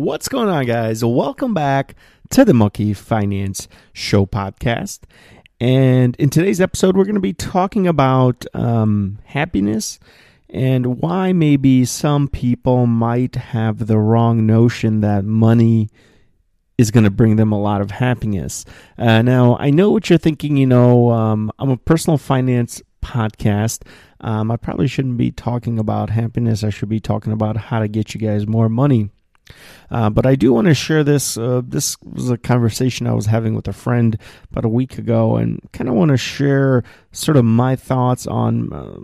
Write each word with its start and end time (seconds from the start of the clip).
What's 0.00 0.30
going 0.30 0.48
on, 0.48 0.64
guys? 0.64 1.04
Welcome 1.04 1.52
back 1.52 1.94
to 2.30 2.42
the 2.46 2.54
Moki 2.54 2.94
Finance 2.94 3.68
Show 3.92 4.24
podcast. 4.24 5.00
And 5.60 6.16
in 6.16 6.30
today's 6.30 6.58
episode, 6.58 6.96
we're 6.96 7.04
going 7.04 7.16
to 7.16 7.20
be 7.20 7.34
talking 7.34 7.86
about 7.86 8.46
um, 8.54 9.18
happiness 9.24 9.98
and 10.48 11.02
why 11.02 11.34
maybe 11.34 11.84
some 11.84 12.28
people 12.28 12.86
might 12.86 13.36
have 13.36 13.88
the 13.88 13.98
wrong 13.98 14.46
notion 14.46 15.02
that 15.02 15.26
money 15.26 15.90
is 16.78 16.90
going 16.90 17.04
to 17.04 17.10
bring 17.10 17.36
them 17.36 17.52
a 17.52 17.60
lot 17.60 17.82
of 17.82 17.90
happiness. 17.90 18.64
Uh, 18.96 19.20
now, 19.20 19.58
I 19.60 19.68
know 19.68 19.90
what 19.90 20.08
you're 20.08 20.18
thinking. 20.18 20.56
You 20.56 20.66
know, 20.66 21.10
um, 21.10 21.52
I'm 21.58 21.68
a 21.68 21.76
personal 21.76 22.16
finance 22.16 22.80
podcast. 23.02 23.82
Um, 24.22 24.50
I 24.50 24.56
probably 24.56 24.88
shouldn't 24.88 25.18
be 25.18 25.30
talking 25.30 25.78
about 25.78 26.08
happiness. 26.08 26.64
I 26.64 26.70
should 26.70 26.88
be 26.88 27.00
talking 27.00 27.34
about 27.34 27.58
how 27.58 27.80
to 27.80 27.86
get 27.86 28.14
you 28.14 28.20
guys 28.20 28.46
more 28.46 28.70
money. 28.70 29.10
Uh, 29.90 30.08
but 30.08 30.26
I 30.26 30.36
do 30.36 30.52
want 30.52 30.68
to 30.68 30.74
share 30.74 31.02
this. 31.02 31.36
Uh, 31.36 31.62
this 31.64 31.96
was 32.02 32.30
a 32.30 32.38
conversation 32.38 33.06
I 33.06 33.12
was 33.12 33.26
having 33.26 33.54
with 33.54 33.66
a 33.66 33.72
friend 33.72 34.16
about 34.50 34.64
a 34.64 34.68
week 34.68 34.98
ago, 34.98 35.36
and 35.36 35.60
kind 35.72 35.88
of 35.88 35.94
want 35.94 36.10
to 36.10 36.16
share 36.16 36.84
sort 37.12 37.36
of 37.36 37.44
my 37.44 37.76
thoughts 37.76 38.26
on 38.26 38.72
uh, 38.72 38.96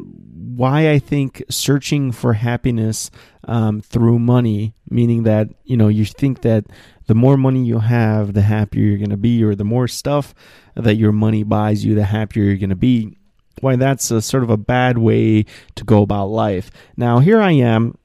why 0.56 0.90
I 0.90 0.98
think 0.98 1.42
searching 1.51 2.12
for 2.12 2.34
happiness 2.34 3.10
um, 3.45 3.80
through 3.80 4.18
money, 4.18 4.74
meaning 4.88 5.24
that 5.24 5.48
you 5.64 5.77
know 5.77 5.88
you 5.88 6.04
think 6.04 6.42
that 6.42 6.66
the 7.06 7.15
more 7.15 7.37
money 7.37 7.65
you 7.65 7.80
have, 7.80 8.32
the 8.32 8.42
happier 8.42 8.84
you're 8.84 8.98
going 8.98 9.10
to 9.10 9.16
be, 9.16 9.42
or 9.42 9.54
the 9.54 9.65
more 9.65 9.88
stuff 9.88 10.34
that 10.74 10.96
your 10.96 11.12
money 11.12 11.42
buys 11.42 11.84
you, 11.84 11.95
the 11.95 12.04
happier 12.04 12.45
you're 12.45 12.56
going 12.56 12.70
to 12.70 12.76
be. 12.76 13.16
Why 13.60 13.76
that's 13.76 14.10
a 14.10 14.20
sort 14.20 14.42
of 14.42 14.51
a 14.51 14.59
bad 14.59 14.98
way 14.98 15.46
to 15.76 15.84
go 15.84 16.02
about 16.02 16.26
life. 16.26 16.70
Now 16.96 17.20
here 17.20 17.40
I 17.40 17.52
am 17.52 17.96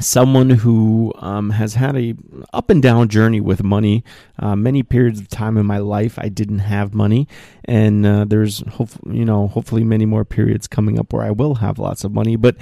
someone 0.00 0.50
who 0.50 1.12
um, 1.16 1.50
has 1.50 1.74
had 1.74 1.96
a 1.96 2.14
up 2.52 2.70
and 2.70 2.82
down 2.82 3.08
journey 3.08 3.40
with 3.40 3.62
money. 3.62 4.04
Uh, 4.38 4.54
many 4.54 4.82
periods 4.82 5.20
of 5.20 5.28
time 5.28 5.56
in 5.56 5.66
my 5.66 5.78
life, 5.78 6.18
I 6.18 6.28
didn't 6.28 6.60
have 6.60 6.94
money, 6.94 7.28
and 7.64 8.06
uh, 8.06 8.24
there's 8.24 8.60
hopefully, 8.68 9.18
you 9.18 9.24
know, 9.24 9.48
hopefully 9.48 9.84
many 9.84 10.06
more 10.06 10.24
periods 10.24 10.68
coming 10.68 10.98
up 10.98 11.12
where 11.12 11.24
I 11.24 11.30
will 11.30 11.56
have 11.56 11.78
lots 11.78 12.04
of 12.04 12.12
money. 12.12 12.36
But 12.36 12.56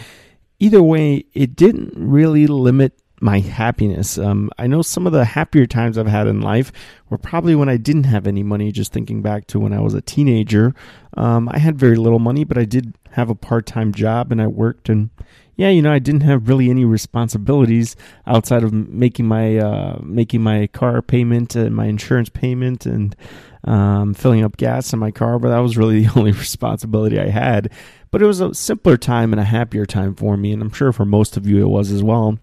either 0.58 0.82
way, 0.82 1.24
it 1.34 1.56
didn't 1.56 1.92
really 1.94 2.46
limit 2.46 2.92
my 3.20 3.40
happiness. 3.40 4.18
Um, 4.18 4.50
I 4.58 4.66
know 4.66 4.82
some 4.82 5.06
of 5.06 5.12
the 5.12 5.24
happier 5.24 5.66
times 5.66 5.96
I've 5.96 6.06
had 6.06 6.26
in 6.26 6.40
life 6.42 6.70
were 7.08 7.18
probably 7.18 7.54
when 7.54 7.68
I 7.68 7.78
didn't 7.78 8.04
have 8.04 8.26
any 8.26 8.42
money. 8.42 8.72
Just 8.72 8.92
thinking 8.92 9.22
back 9.22 9.46
to 9.48 9.60
when 9.60 9.72
I 9.72 9.80
was 9.80 9.94
a 9.94 10.02
teenager, 10.02 10.74
um, 11.16 11.48
I 11.50 11.58
had 11.58 11.78
very 11.78 11.96
little 11.96 12.18
money, 12.18 12.44
but 12.44 12.58
I 12.58 12.64
did 12.64 12.94
have 13.12 13.30
a 13.30 13.34
part 13.34 13.66
time 13.66 13.92
job 13.92 14.32
and 14.32 14.40
I 14.42 14.46
worked 14.46 14.88
and 14.88 15.08
yeah, 15.56 15.70
you 15.70 15.80
know, 15.80 15.92
I 15.92 15.98
didn't 15.98 16.20
have 16.20 16.48
really 16.48 16.70
any 16.70 16.84
responsibilities 16.84 17.96
outside 18.26 18.62
of 18.62 18.72
making 18.72 19.26
my 19.26 19.56
uh, 19.56 19.98
making 20.02 20.42
my 20.42 20.66
car 20.68 21.00
payment 21.00 21.56
and 21.56 21.74
my 21.74 21.86
insurance 21.86 22.28
payment 22.28 22.84
and 22.84 23.16
um, 23.64 24.12
filling 24.12 24.44
up 24.44 24.58
gas 24.58 24.92
in 24.92 24.98
my 24.98 25.10
car. 25.10 25.38
But 25.38 25.48
that 25.48 25.58
was 25.58 25.78
really 25.78 26.00
the 26.04 26.18
only 26.18 26.32
responsibility 26.32 27.18
I 27.18 27.28
had. 27.28 27.70
But 28.10 28.22
it 28.22 28.26
was 28.26 28.40
a 28.40 28.54
simpler 28.54 28.96
time 28.96 29.32
and 29.32 29.40
a 29.40 29.44
happier 29.44 29.86
time 29.86 30.14
for 30.14 30.36
me, 30.36 30.52
and 30.52 30.62
I'm 30.62 30.72
sure 30.72 30.92
for 30.92 31.04
most 31.04 31.36
of 31.36 31.46
you 31.46 31.62
it 31.62 31.68
was 31.68 31.90
as 31.90 32.02
well. 32.02 32.38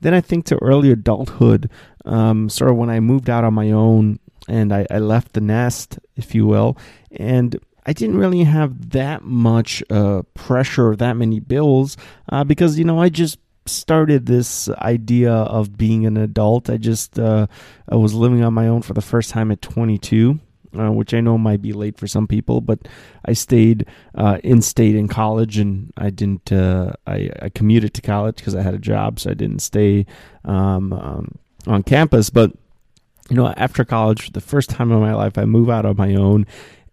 Then 0.00 0.14
I 0.14 0.20
think 0.20 0.44
to 0.46 0.62
early 0.62 0.92
adulthood, 0.92 1.68
um, 2.04 2.48
sort 2.48 2.70
of 2.70 2.76
when 2.76 2.90
I 2.90 3.00
moved 3.00 3.28
out 3.28 3.44
on 3.44 3.54
my 3.54 3.72
own 3.72 4.20
and 4.48 4.72
I, 4.72 4.86
I 4.90 4.98
left 4.98 5.32
the 5.32 5.40
nest, 5.40 5.98
if 6.14 6.34
you 6.34 6.46
will, 6.46 6.76
and 7.10 7.58
I 7.86 7.92
didn't 7.92 8.18
really 8.18 8.42
have 8.44 8.90
that 8.90 9.22
much 9.22 9.82
uh, 9.90 10.22
pressure 10.34 10.96
that 10.96 11.16
many 11.16 11.38
bills 11.38 11.96
uh, 12.28 12.42
because, 12.42 12.78
you 12.78 12.84
know, 12.84 13.00
I 13.00 13.08
just 13.08 13.38
started 13.64 14.26
this 14.26 14.68
idea 14.68 15.32
of 15.32 15.76
being 15.76 16.04
an 16.04 16.16
adult. 16.16 16.68
I 16.68 16.76
just 16.76 17.18
uh, 17.18 17.46
I 17.88 17.94
was 17.94 18.12
living 18.12 18.42
on 18.42 18.54
my 18.54 18.66
own 18.66 18.82
for 18.82 18.92
the 18.92 19.00
first 19.00 19.30
time 19.30 19.50
at 19.50 19.62
22. 19.62 20.40
Uh, 20.76 20.90
which 20.90 21.14
I 21.14 21.22
know 21.22 21.38
might 21.38 21.62
be 21.62 21.72
late 21.72 21.96
for 21.96 22.06
some 22.06 22.26
people, 22.26 22.60
but 22.60 22.80
I 23.24 23.32
stayed 23.32 23.86
uh, 24.14 24.40
in 24.44 24.60
state 24.60 24.94
in 24.94 25.08
college, 25.08 25.56
and 25.56 25.90
I 25.96 26.10
didn't. 26.10 26.52
Uh, 26.52 26.92
I, 27.06 27.30
I, 27.40 27.48
commuted 27.48 27.94
to 27.94 28.02
college 28.02 28.36
because 28.36 28.54
I 28.54 28.60
had 28.60 28.74
a 28.74 28.78
job, 28.78 29.18
so 29.18 29.30
I 29.30 29.34
didn't 29.34 29.60
stay 29.60 30.04
um, 30.44 30.92
um, 30.92 31.38
on 31.66 31.82
campus. 31.82 32.28
But 32.28 32.52
you 33.30 33.36
know, 33.36 33.54
after 33.56 33.86
college, 33.86 34.32
the 34.32 34.40
first 34.42 34.68
time 34.68 34.92
in 34.92 35.00
my 35.00 35.14
life, 35.14 35.38
I 35.38 35.46
moved 35.46 35.70
out 35.70 35.86
on 35.86 35.96
my 35.96 36.14
own, 36.14 36.46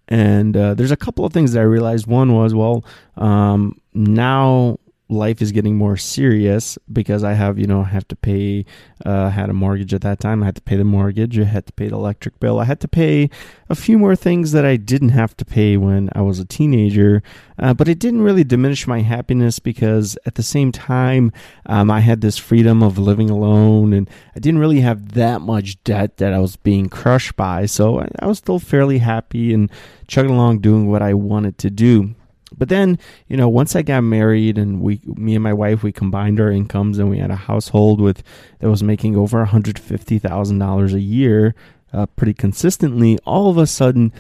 and 0.08 0.56
uh, 0.56 0.74
there's 0.74 0.92
a 0.92 0.98
couple 0.98 1.26
of 1.26 1.34
things 1.34 1.54
that 1.54 1.60
I 1.60 1.64
realized. 1.64 2.08
One 2.08 2.34
was, 2.34 2.54
well, 2.54 2.84
um, 3.18 3.80
now 3.94 4.78
life 5.14 5.42
is 5.42 5.52
getting 5.52 5.76
more 5.78 5.98
serious 5.98 6.78
because 6.92 7.24
I 7.24 7.34
have, 7.34 7.58
you 7.58 7.68
know, 7.68 7.82
I 7.82 7.90
have 7.90 8.08
to 8.10 8.16
pay, 8.16 8.66
uh, 9.06 9.30
had 9.30 9.50
a 9.50 9.54
mortgage 9.54 9.94
at 9.94 10.02
that 10.02 10.20
time. 10.20 10.44
I 10.44 10.48
had 10.48 10.56
to 10.56 10.62
pay 10.62 10.76
the 10.76 10.84
mortgage. 10.84 11.40
I 11.40 11.44
had 11.44 11.66
to 11.68 11.74
pay 11.74 11.88
the 11.88 11.96
electric 11.96 12.40
bill. 12.40 12.60
I 12.60 12.66
had 12.66 12.80
to 12.82 12.88
pay 12.88 13.30
a 13.70 13.76
few 13.76 13.98
more 13.98 14.16
things 14.16 14.52
that 14.52 14.66
I 14.66 14.76
didn't 14.76 15.10
have 15.10 15.38
to 15.38 15.46
pay 15.46 15.78
when 15.78 16.10
I 16.14 16.22
was 16.22 16.40
a 16.40 16.46
teenager. 16.46 17.24
Uh, 17.58 17.74
but 17.74 17.88
it 17.88 18.00
didn't 18.00 18.24
really 18.24 18.44
diminish 18.44 18.88
my 18.88 19.02
happiness 19.02 19.60
because 19.60 20.18
at 20.26 20.36
the 20.36 20.44
same 20.44 20.72
time, 20.72 21.32
um, 21.68 21.92
I 21.92 22.00
had 22.00 22.22
this 22.22 22.38
freedom 22.38 22.82
of 22.82 22.98
living 22.98 23.30
alone 23.30 23.94
and 23.94 24.10
I 24.36 24.40
didn't 24.40 24.60
really 24.60 24.82
have 24.82 25.14
that 25.14 25.42
much 25.42 25.84
debt 25.84 26.18
that 26.18 26.34
I 26.34 26.40
was 26.40 26.56
being 26.56 26.90
crushed 26.90 27.36
by. 27.36 27.66
So 27.68 28.00
I, 28.00 28.10
I 28.20 28.26
was 28.26 28.40
still 28.40 28.60
fairly 28.60 28.98
happy 28.98 29.54
and 29.54 29.72
chugging 30.08 30.32
along 30.32 30.60
doing 30.60 30.90
what 30.90 31.02
I 31.02 31.14
wanted 31.14 31.58
to 31.60 31.70
do. 31.70 32.16
But 32.58 32.70
then, 32.70 33.00
you 33.28 33.38
know, 33.38 33.50
once 33.50 33.76
I 33.76 33.82
got 33.82 34.02
married 34.02 34.58
and 34.58 34.82
we, 34.82 35.02
me 35.06 35.36
and 35.36 35.44
my 35.44 35.54
wife, 35.54 35.84
we 35.84 35.92
combined 35.92 36.40
our 36.40 36.52
incomes 36.52 37.00
and 37.00 37.10
we 37.10 37.18
had 37.18 37.32
a 37.32 37.36
household 37.36 38.00
with 38.00 38.24
that 38.60 38.70
was 38.70 38.84
making 38.84 39.16
over 39.16 39.40
one 39.40 39.48
hundred 39.48 39.80
fifty 39.80 40.20
thousand 40.20 40.60
dollars 40.60 40.94
a 40.94 41.00
year, 41.00 41.56
uh, 41.92 42.06
pretty 42.06 42.34
consistently. 42.34 43.18
All 43.26 43.50
of 43.50 43.58
a 43.58 43.68
sudden, 43.68 44.14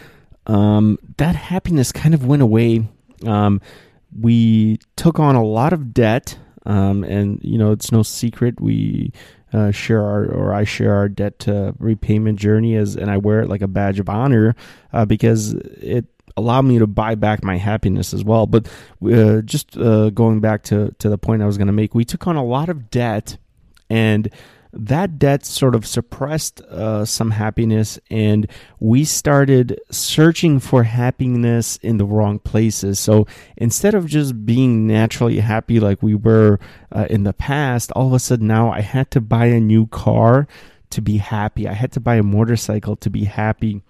um, 0.48 0.98
that 1.18 1.36
happiness 1.36 1.92
kind 1.92 2.14
of 2.14 2.26
went 2.26 2.42
away. 2.42 2.88
Um, 3.26 3.62
we 4.20 4.80
took 4.96 5.20
on 5.20 5.36
a 5.36 5.44
lot 5.44 5.74
of 5.74 5.94
debt, 5.94 6.38
um, 6.66 7.04
and 7.04 7.40
you 7.44 7.58
know, 7.58 7.72
it's 7.72 7.92
no 7.92 8.04
secret 8.04 8.60
we 8.60 9.12
uh, 9.54 9.72
share 9.72 10.02
our 10.02 10.26
or 10.26 10.54
I 10.54 10.64
share 10.64 10.96
our 10.96 11.08
debt 11.08 11.46
repayment 11.80 12.40
journey 12.40 12.76
as, 12.76 12.96
and 12.96 13.10
I 13.10 13.18
wear 13.18 13.42
it 13.42 13.50
like 13.50 13.62
a 13.62 13.68
badge 13.68 14.00
of 14.00 14.10
honor 14.10 14.56
uh, 14.92 15.06
because 15.06 15.54
it 15.54 16.06
allow 16.36 16.62
me 16.62 16.80
to 16.80 16.88
buy 16.88 17.16
back 17.16 17.44
my 17.44 17.58
happiness 17.58 18.14
as 18.14 18.24
well. 18.24 18.48
But 18.48 18.68
uh, 19.06 19.42
just 19.42 19.78
uh, 19.78 20.10
going 20.10 20.40
back 20.40 20.64
to, 20.64 20.94
to 21.00 21.10
the 21.10 21.18
point 21.18 21.42
I 21.42 21.46
was 21.46 21.58
going 21.58 21.68
to 21.68 21.74
make, 21.74 21.96
we 21.96 22.06
took 22.06 22.28
on 22.28 22.36
a 22.36 22.44
lot 22.44 22.70
of 22.70 22.90
debt, 22.90 23.38
and 23.90 24.30
that 24.76 25.20
debt 25.20 25.46
sort 25.46 25.76
of 25.76 25.86
suppressed 25.86 26.62
uh, 26.62 27.06
some 27.06 27.32
happiness, 27.32 28.00
and 28.10 28.48
we 28.80 29.06
started 29.06 29.80
searching 29.92 30.60
for 30.60 30.84
happiness 30.84 31.78
in 31.78 31.98
the 31.98 32.06
wrong 32.06 32.40
places. 32.40 33.00
So 33.00 33.28
instead 33.56 33.94
of 33.94 34.08
just 34.08 34.46
being 34.46 34.88
naturally 34.88 35.40
happy 35.40 35.80
like 35.80 36.02
we 36.02 36.16
were 36.16 36.60
uh, 36.92 37.06
in 37.10 37.24
the 37.24 37.34
past, 37.34 37.92
all 37.92 38.08
of 38.08 38.14
a 38.14 38.20
sudden 38.20 38.48
now 38.48 38.72
I 38.72 38.82
had 38.82 39.12
to 39.12 39.22
buy 39.22 39.46
a 39.46 39.60
new 39.60 39.86
car 39.88 40.48
to 40.90 41.02
be 41.02 41.18
happy. 41.18 41.68
I 41.68 41.74
had 41.74 41.92
to 41.94 42.00
buy 42.00 42.16
a 42.16 42.24
motorcycle 42.24 42.96
to 42.98 43.10
be 43.10 43.26
happy. 43.26 43.84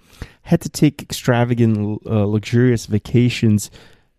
Had 0.44 0.62
to 0.62 0.70
take 0.70 1.02
extravagant, 1.02 2.02
uh, 2.06 2.26
luxurious 2.26 2.86
vacations 2.86 3.72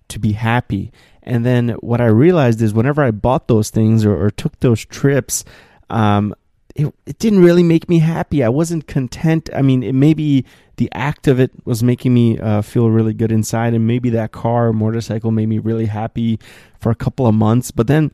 to 0.09 0.19
be 0.19 0.33
happy. 0.33 0.93
And 1.23 1.45
then 1.45 1.71
what 1.81 2.01
I 2.01 2.07
realized 2.07 2.61
is 2.61 2.75
whenever 2.75 3.03
I 3.03 3.11
bought 3.11 3.49
those 3.49 3.71
things 3.71 4.05
or, 4.05 4.15
or 4.23 4.31
took 4.31 4.59
those 4.61 4.85
trips, 4.85 5.45
um, 5.89 6.35
it, 6.75 6.93
it 7.07 7.19
didn't 7.19 7.43
really 7.43 7.63
make 7.63 7.89
me 7.89 8.01
happy. 8.01 8.43
I 8.43 8.49
wasn't 8.49 8.87
content. 8.87 9.49
I 9.55 9.63
mean, 9.63 9.83
it 9.83 9.95
maybe 9.95 10.45
the 10.77 10.91
act 10.93 11.29
of 11.29 11.39
it 11.39 11.53
was 11.65 11.83
making 11.83 12.13
me 12.13 12.39
uh, 12.39 12.63
feel 12.63 12.91
really 12.91 13.15
good 13.15 13.31
inside, 13.31 13.75
and 13.75 13.87
maybe 13.87 14.11
that 14.11 14.33
car 14.33 14.69
or 14.69 14.73
motorcycle 14.73 15.31
made 15.31 15.49
me 15.49 15.59
really 15.59 15.87
happy 15.87 16.39
for 16.81 16.91
a 16.91 16.97
couple 16.97 17.27
of 17.27 17.35
months. 17.35 17.71
But 17.71 17.87
then 17.87 18.11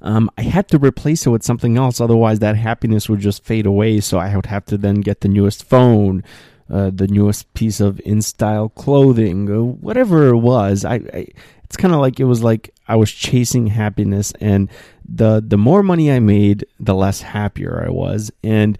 um, 0.00 0.30
I 0.38 0.42
had 0.42 0.68
to 0.68 0.78
replace 0.78 1.26
it 1.26 1.30
with 1.30 1.42
something 1.42 1.76
else, 1.76 2.00
otherwise 2.00 2.38
that 2.38 2.56
happiness 2.56 3.08
would 3.08 3.20
just 3.20 3.44
fade 3.44 3.66
away. 3.66 4.00
So 4.00 4.18
I 4.18 4.34
would 4.36 4.46
have 4.46 4.64
to 4.66 4.78
then 4.78 5.00
get 5.00 5.20
the 5.22 5.28
newest 5.28 5.64
phone, 5.64 6.22
uh, 6.70 6.90
the 6.94 7.08
newest 7.08 7.52
piece 7.54 7.80
of 7.80 8.00
in-style 8.04 8.70
clothing, 8.70 9.48
or 9.48 9.62
whatever 9.62 10.28
it 10.28 10.38
was. 10.38 10.84
I, 10.84 10.94
I 10.94 11.26
it's 11.64 11.76
kind 11.76 11.94
of 11.94 12.00
like 12.00 12.20
it 12.20 12.24
was 12.24 12.42
like 12.42 12.74
I 12.88 12.96
was 12.96 13.10
chasing 13.10 13.66
happiness, 13.68 14.32
and 14.40 14.70
the 15.08 15.42
the 15.46 15.58
more 15.58 15.82
money 15.82 16.10
I 16.10 16.20
made, 16.20 16.66
the 16.80 16.94
less 16.94 17.22
happier 17.22 17.84
I 17.86 17.90
was, 17.90 18.30
and 18.42 18.78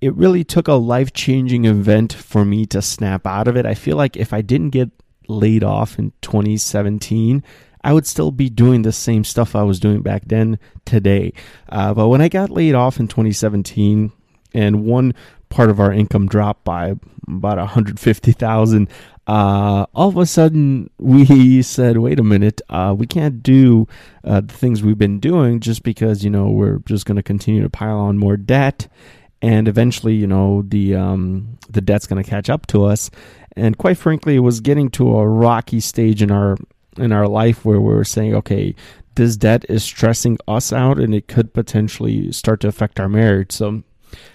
it 0.00 0.14
really 0.14 0.44
took 0.44 0.68
a 0.68 0.74
life 0.74 1.12
changing 1.12 1.64
event 1.64 2.12
for 2.12 2.44
me 2.44 2.66
to 2.66 2.82
snap 2.82 3.26
out 3.26 3.48
of 3.48 3.56
it. 3.56 3.66
I 3.66 3.74
feel 3.74 3.96
like 3.96 4.16
if 4.16 4.32
I 4.32 4.42
didn't 4.42 4.70
get 4.70 4.90
laid 5.28 5.62
off 5.62 5.98
in 5.98 6.12
2017 6.22 7.42
I 7.84 7.92
would 7.92 8.06
still 8.06 8.30
be 8.30 8.48
doing 8.48 8.82
the 8.82 8.92
same 8.92 9.24
stuff 9.24 9.56
I 9.56 9.62
was 9.62 9.80
doing 9.80 10.02
back 10.02 10.22
then 10.26 10.58
today. 10.84 11.32
Uh, 11.68 11.94
but 11.94 12.08
when 12.08 12.20
I 12.20 12.28
got 12.28 12.50
laid 12.50 12.74
off 12.74 13.00
in 13.00 13.08
2017, 13.08 14.12
and 14.54 14.84
one 14.84 15.14
part 15.48 15.70
of 15.70 15.80
our 15.80 15.92
income 15.92 16.26
dropped 16.26 16.64
by 16.64 16.94
about 17.28 17.58
150,000, 17.58 18.88
uh, 19.26 19.86
all 19.94 20.08
of 20.08 20.16
a 20.16 20.26
sudden 20.26 20.90
we 20.98 21.62
said, 21.62 21.98
wait 21.98 22.18
a 22.18 22.24
minute, 22.24 22.60
uh, 22.68 22.94
we 22.96 23.06
can't 23.06 23.42
do 23.42 23.86
uh, 24.24 24.40
the 24.40 24.54
things 24.54 24.82
we've 24.82 24.98
been 24.98 25.20
doing 25.20 25.60
just 25.60 25.82
because, 25.82 26.24
you 26.24 26.30
know, 26.30 26.48
we're 26.48 26.78
just 26.80 27.06
going 27.06 27.16
to 27.16 27.22
continue 27.22 27.62
to 27.62 27.70
pile 27.70 27.98
on 27.98 28.18
more 28.18 28.36
debt. 28.36 28.88
And 29.40 29.66
eventually, 29.66 30.14
you 30.14 30.26
know, 30.26 30.62
the, 30.62 30.94
um, 30.94 31.58
the 31.68 31.80
debt's 31.80 32.06
going 32.06 32.22
to 32.22 32.28
catch 32.28 32.48
up 32.48 32.66
to 32.68 32.84
us. 32.84 33.10
And 33.56 33.76
quite 33.76 33.98
frankly, 33.98 34.36
it 34.36 34.40
was 34.40 34.60
getting 34.60 34.88
to 34.90 35.16
a 35.16 35.26
rocky 35.26 35.80
stage 35.80 36.22
in 36.22 36.30
our 36.30 36.56
in 36.98 37.10
our 37.10 37.26
life 37.26 37.64
where 37.64 37.80
we 37.80 37.94
were 37.94 38.04
saying, 38.04 38.34
okay, 38.34 38.74
this 39.14 39.36
debt 39.36 39.64
is 39.68 39.82
stressing 39.82 40.38
us 40.48 40.72
out 40.72 40.98
and 40.98 41.14
it 41.14 41.28
could 41.28 41.52
potentially 41.52 42.30
start 42.32 42.60
to 42.60 42.68
affect 42.68 43.00
our 43.00 43.08
marriage. 43.08 43.52
So 43.52 43.82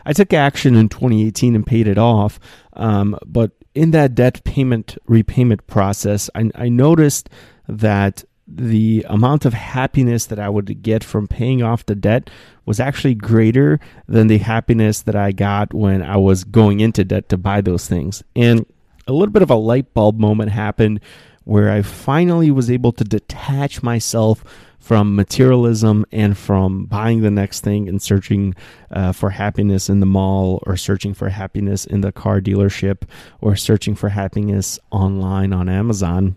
I 0.06 0.14
took 0.14 0.34
action 0.34 0.76
in 0.76 0.90
2018 0.90 1.56
and 1.56 1.66
paid 1.66 1.88
it 1.88 1.98
off. 1.98 2.40
Um, 2.74 3.18
but 3.26 3.52
in 3.74 3.92
that 3.92 4.16
debt 4.16 4.44
payment 4.44 4.98
repayment 5.08 5.66
process, 5.68 6.30
I, 6.36 6.50
I 6.56 6.70
noticed 6.70 7.30
that 7.68 8.24
the 8.48 9.06
amount 9.10 9.46
of 9.46 9.54
happiness 9.54 10.26
that 10.28 10.40
I 10.40 10.48
would 10.48 10.82
get 10.82 11.04
from 11.04 11.28
paying 11.28 11.62
off 11.62 11.86
the 11.86 11.96
debt 11.96 12.30
was 12.66 12.80
actually 12.80 13.14
greater 13.14 13.80
than 14.08 14.28
the 14.28 14.38
happiness 14.38 15.02
that 15.02 15.16
I 15.16 15.34
got 15.34 15.74
when 15.74 16.02
I 16.02 16.18
was 16.18 16.46
going 16.46 16.80
into 16.80 17.04
debt 17.04 17.28
to 17.30 17.38
buy 17.38 17.62
those 17.62 17.88
things. 17.88 18.24
And 18.36 18.66
a 19.06 19.14
little 19.14 19.34
bit 19.34 19.42
of 19.42 19.50
a 19.50 19.56
light 19.56 19.94
bulb 19.94 20.18
moment 20.20 20.52
happened 20.52 21.02
where 21.48 21.72
I 21.72 21.82
finally 21.82 22.52
was 22.52 22.70
able 22.70 22.92
to 22.92 23.06
detach 23.06 23.82
myself 23.82 24.44
from 24.80 25.16
materialism 25.16 26.06
and 26.12 26.38
from 26.38 26.86
buying 26.86 27.22
the 27.22 27.32
next 27.32 27.62
thing 27.62 27.88
and 27.88 28.02
searching 28.02 28.54
uh, 28.92 29.14
for 29.14 29.30
happiness 29.30 29.90
in 29.90 30.02
the 30.02 30.06
mall 30.06 30.62
or 30.68 30.76
searching 30.76 31.14
for 31.14 31.30
happiness 31.30 31.86
in 31.86 32.02
the 32.02 32.12
car 32.12 32.42
dealership 32.42 33.04
or 33.40 33.56
searching 33.56 33.96
for 33.96 34.10
happiness 34.10 34.78
online 34.92 35.54
on 35.54 35.70
Amazon. 35.70 36.36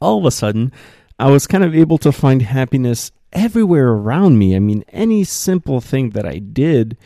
All 0.00 0.18
of 0.18 0.24
a 0.24 0.32
sudden, 0.32 0.72
I 1.20 1.30
was 1.30 1.46
kind 1.46 1.62
of 1.62 1.74
able 1.74 1.98
to 1.98 2.10
find 2.10 2.42
happiness 2.42 3.12
everywhere 3.32 3.90
around 3.90 4.38
me. 4.38 4.56
I 4.56 4.58
mean, 4.58 4.84
any 4.88 5.22
simple 5.22 5.80
thing 5.80 6.10
that 6.10 6.26
I 6.26 6.38
did 6.38 6.96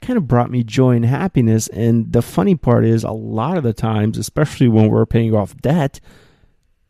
kind 0.00 0.16
of 0.16 0.26
brought 0.26 0.50
me 0.50 0.64
joy 0.64 0.96
and 0.96 1.06
happiness. 1.06 1.68
And 1.68 2.12
the 2.12 2.22
funny 2.22 2.56
part 2.56 2.84
is, 2.84 3.04
a 3.04 3.12
lot 3.12 3.56
of 3.56 3.62
the 3.62 3.72
times, 3.72 4.18
especially 4.18 4.66
when 4.66 4.88
we're 4.88 5.06
paying 5.06 5.34
off 5.34 5.56
debt, 5.58 6.00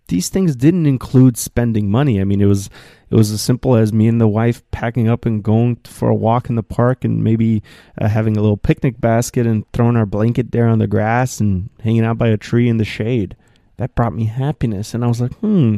these 0.08 0.30
things 0.30 0.56
didn't 0.56 0.86
include 0.86 1.36
spending 1.36 1.90
money. 1.90 2.20
I 2.20 2.24
mean, 2.24 2.40
it 2.40 2.46
was 2.46 2.68
it 3.10 3.14
was 3.14 3.30
as 3.30 3.40
simple 3.40 3.76
as 3.76 3.92
me 3.92 4.08
and 4.08 4.20
the 4.20 4.28
wife 4.28 4.68
packing 4.70 5.08
up 5.08 5.24
and 5.24 5.42
going 5.42 5.76
for 5.84 6.08
a 6.08 6.14
walk 6.14 6.50
in 6.50 6.56
the 6.56 6.62
park 6.62 7.04
and 7.04 7.22
maybe 7.22 7.62
uh, 7.98 8.08
having 8.08 8.36
a 8.36 8.40
little 8.40 8.56
picnic 8.56 9.00
basket 9.00 9.46
and 9.46 9.70
throwing 9.72 9.96
our 9.96 10.06
blanket 10.06 10.52
there 10.52 10.66
on 10.66 10.78
the 10.78 10.86
grass 10.86 11.40
and 11.40 11.70
hanging 11.82 12.04
out 12.04 12.18
by 12.18 12.28
a 12.28 12.36
tree 12.36 12.68
in 12.68 12.78
the 12.78 12.84
shade. 12.84 13.36
That 13.76 13.94
brought 13.94 14.14
me 14.14 14.24
happiness, 14.24 14.92
and 14.92 15.04
I 15.04 15.06
was 15.06 15.20
like, 15.20 15.34
hmm. 15.34 15.76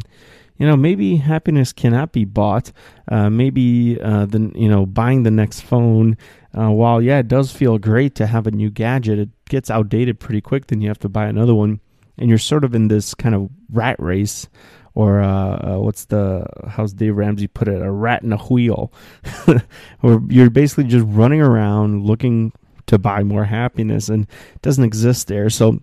You 0.56 0.67
know, 0.67 0.77
maybe 0.77 1.17
happiness 1.17 1.73
cannot 1.73 2.12
be 2.12 2.27
bought. 2.27 2.71
Uh, 3.09 3.31
maybe 3.31 3.99
uh, 3.99 4.27
the 4.27 4.53
you 4.55 4.69
know 4.69 4.85
buying 4.85 5.23
the 5.23 5.31
next 5.31 5.62
phone. 5.62 6.19
Uh, 6.56 6.71
while 6.71 7.00
yeah, 7.00 7.21
it 7.21 7.29
does 7.29 7.50
feel 7.50 7.79
great 7.79 8.15
to 8.17 8.27
have 8.27 8.47
a 8.47 8.50
new 8.50 8.71
gadget, 8.71 9.19
it 9.19 9.31
gets 9.49 9.71
outdated 9.71 10.21
pretty 10.21 10.43
quick. 10.43 10.67
Then 10.67 10.82
you 10.82 10.88
have 10.88 10.99
to 10.99 11.09
buy 11.09 11.27
another 11.27 11.55
one 11.55 11.81
and 12.20 12.28
you're 12.28 12.38
sort 12.38 12.64
of 12.64 12.75
in 12.75 12.88
this 12.88 13.14
kind 13.14 13.34
of 13.34 13.50
rat 13.70 13.96
race 13.99 14.49
or 14.94 15.20
uh, 15.20 15.75
uh, 15.75 15.78
what's 15.78 16.06
the 16.06 16.46
how's 16.69 16.93
Dave 16.93 17.17
Ramsey 17.17 17.46
put 17.46 17.69
it? 17.69 17.81
A 17.81 17.90
rat 17.90 18.22
in 18.22 18.32
a 18.32 18.37
wheel. 18.37 18.93
You're 20.02 20.50
basically 20.50 20.84
just 20.84 21.06
running 21.08 21.40
around 21.40 22.05
looking 22.05 22.52
to 22.87 22.99
buy 22.99 23.22
more 23.22 23.44
happiness 23.44 24.08
and 24.08 24.25
it 24.55 24.62
doesn't 24.62 24.84
exist 24.84 25.28
there. 25.28 25.49
So 25.49 25.81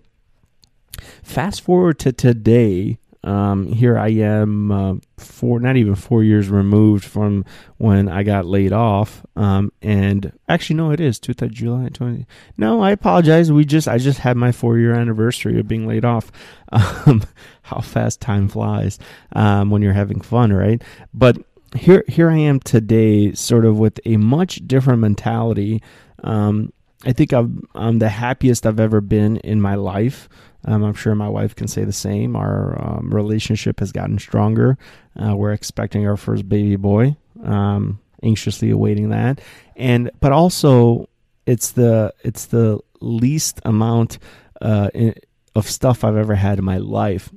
fast 1.22 1.62
forward 1.62 1.98
to 2.00 2.12
today 2.12 2.98
um, 3.24 3.72
here 3.72 3.98
I 3.98 4.08
am, 4.08 4.70
uh, 4.70 4.94
four, 5.16 5.58
not 5.58 5.76
even 5.76 5.94
four 5.94 6.22
years 6.22 6.48
removed 6.48 7.04
from 7.04 7.44
when 7.76 8.08
I 8.08 8.22
got 8.22 8.46
laid 8.46 8.72
off. 8.72 9.24
Um, 9.34 9.72
and 9.82 10.32
actually, 10.48 10.76
no, 10.76 10.92
it 10.92 11.00
is 11.00 11.18
2nd 11.18 11.50
July 11.50 11.88
20. 11.88 12.26
No, 12.56 12.80
I 12.80 12.92
apologize. 12.92 13.50
We 13.50 13.64
just, 13.64 13.88
I 13.88 13.98
just 13.98 14.20
had 14.20 14.36
my 14.36 14.52
four 14.52 14.78
year 14.78 14.94
anniversary 14.94 15.58
of 15.58 15.68
being 15.68 15.86
laid 15.86 16.04
off. 16.04 16.30
Um, 16.70 17.22
how 17.62 17.80
fast 17.80 18.20
time 18.20 18.46
flies, 18.46 18.98
um, 19.32 19.70
when 19.70 19.80
you're 19.80 19.94
having 19.94 20.20
fun, 20.20 20.52
right? 20.52 20.82
But 21.14 21.38
here, 21.74 22.04
here 22.08 22.30
I 22.30 22.36
am 22.36 22.60
today, 22.60 23.32
sort 23.32 23.64
of 23.64 23.78
with 23.78 23.98
a 24.04 24.18
much 24.18 24.56
different 24.66 25.00
mentality. 25.00 25.82
Um, 26.22 26.74
I 27.04 27.12
think 27.12 27.32
I'm, 27.32 27.62
I'm 27.74 27.98
the 27.98 28.08
happiest 28.08 28.66
I've 28.66 28.80
ever 28.80 29.00
been 29.00 29.36
in 29.38 29.60
my 29.60 29.76
life. 29.76 30.28
Um, 30.64 30.82
I'm 30.82 30.94
sure 30.94 31.14
my 31.14 31.28
wife 31.28 31.54
can 31.54 31.68
say 31.68 31.84
the 31.84 31.92
same. 31.92 32.34
Our 32.34 32.76
um, 32.82 33.10
relationship 33.10 33.80
has 33.80 33.92
gotten 33.92 34.18
stronger. 34.18 34.76
Uh, 35.16 35.36
we're 35.36 35.52
expecting 35.52 36.06
our 36.06 36.16
first 36.16 36.48
baby 36.48 36.76
boy, 36.76 37.16
um, 37.44 38.00
anxiously 38.22 38.70
awaiting 38.70 39.10
that. 39.10 39.40
And 39.76 40.10
but 40.20 40.32
also, 40.32 41.08
it's 41.46 41.72
the 41.72 42.12
it's 42.24 42.46
the 42.46 42.80
least 43.00 43.60
amount 43.64 44.18
uh, 44.60 44.90
in, 44.92 45.14
of 45.54 45.70
stuff 45.70 46.02
I've 46.02 46.16
ever 46.16 46.34
had 46.34 46.58
in 46.58 46.64
my 46.64 46.78
life, 46.78 47.30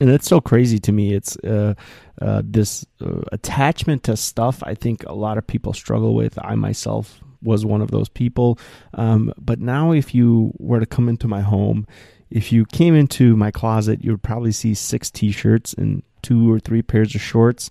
and 0.00 0.08
it's 0.08 0.26
so 0.26 0.40
crazy 0.40 0.78
to 0.80 0.92
me. 0.92 1.12
It's 1.12 1.36
uh, 1.38 1.74
uh 2.20 2.42
this 2.44 2.86
uh, 3.02 3.20
attachment 3.30 4.04
to 4.04 4.16
stuff. 4.16 4.62
I 4.62 4.74
think 4.74 5.04
a 5.04 5.14
lot 5.14 5.36
of 5.36 5.46
people 5.46 5.74
struggle 5.74 6.14
with. 6.14 6.38
I 6.42 6.54
myself 6.54 7.20
was 7.42 7.64
one 7.64 7.80
of 7.80 7.90
those 7.90 8.08
people. 8.08 8.58
Um, 8.94 9.32
but 9.38 9.60
now, 9.60 9.92
if 9.92 10.14
you 10.14 10.52
were 10.58 10.80
to 10.80 10.86
come 10.86 11.08
into 11.08 11.28
my 11.28 11.40
home 11.40 11.86
if 12.32 12.50
you 12.50 12.64
came 12.64 12.94
into 12.94 13.36
my 13.36 13.50
closet, 13.50 14.02
you 14.02 14.10
would 14.12 14.22
probably 14.22 14.52
see 14.52 14.72
six 14.72 15.10
t-shirts 15.10 15.74
and 15.74 16.02
two 16.22 16.50
or 16.50 16.58
three 16.58 16.80
pairs 16.80 17.14
of 17.14 17.20
shorts, 17.20 17.70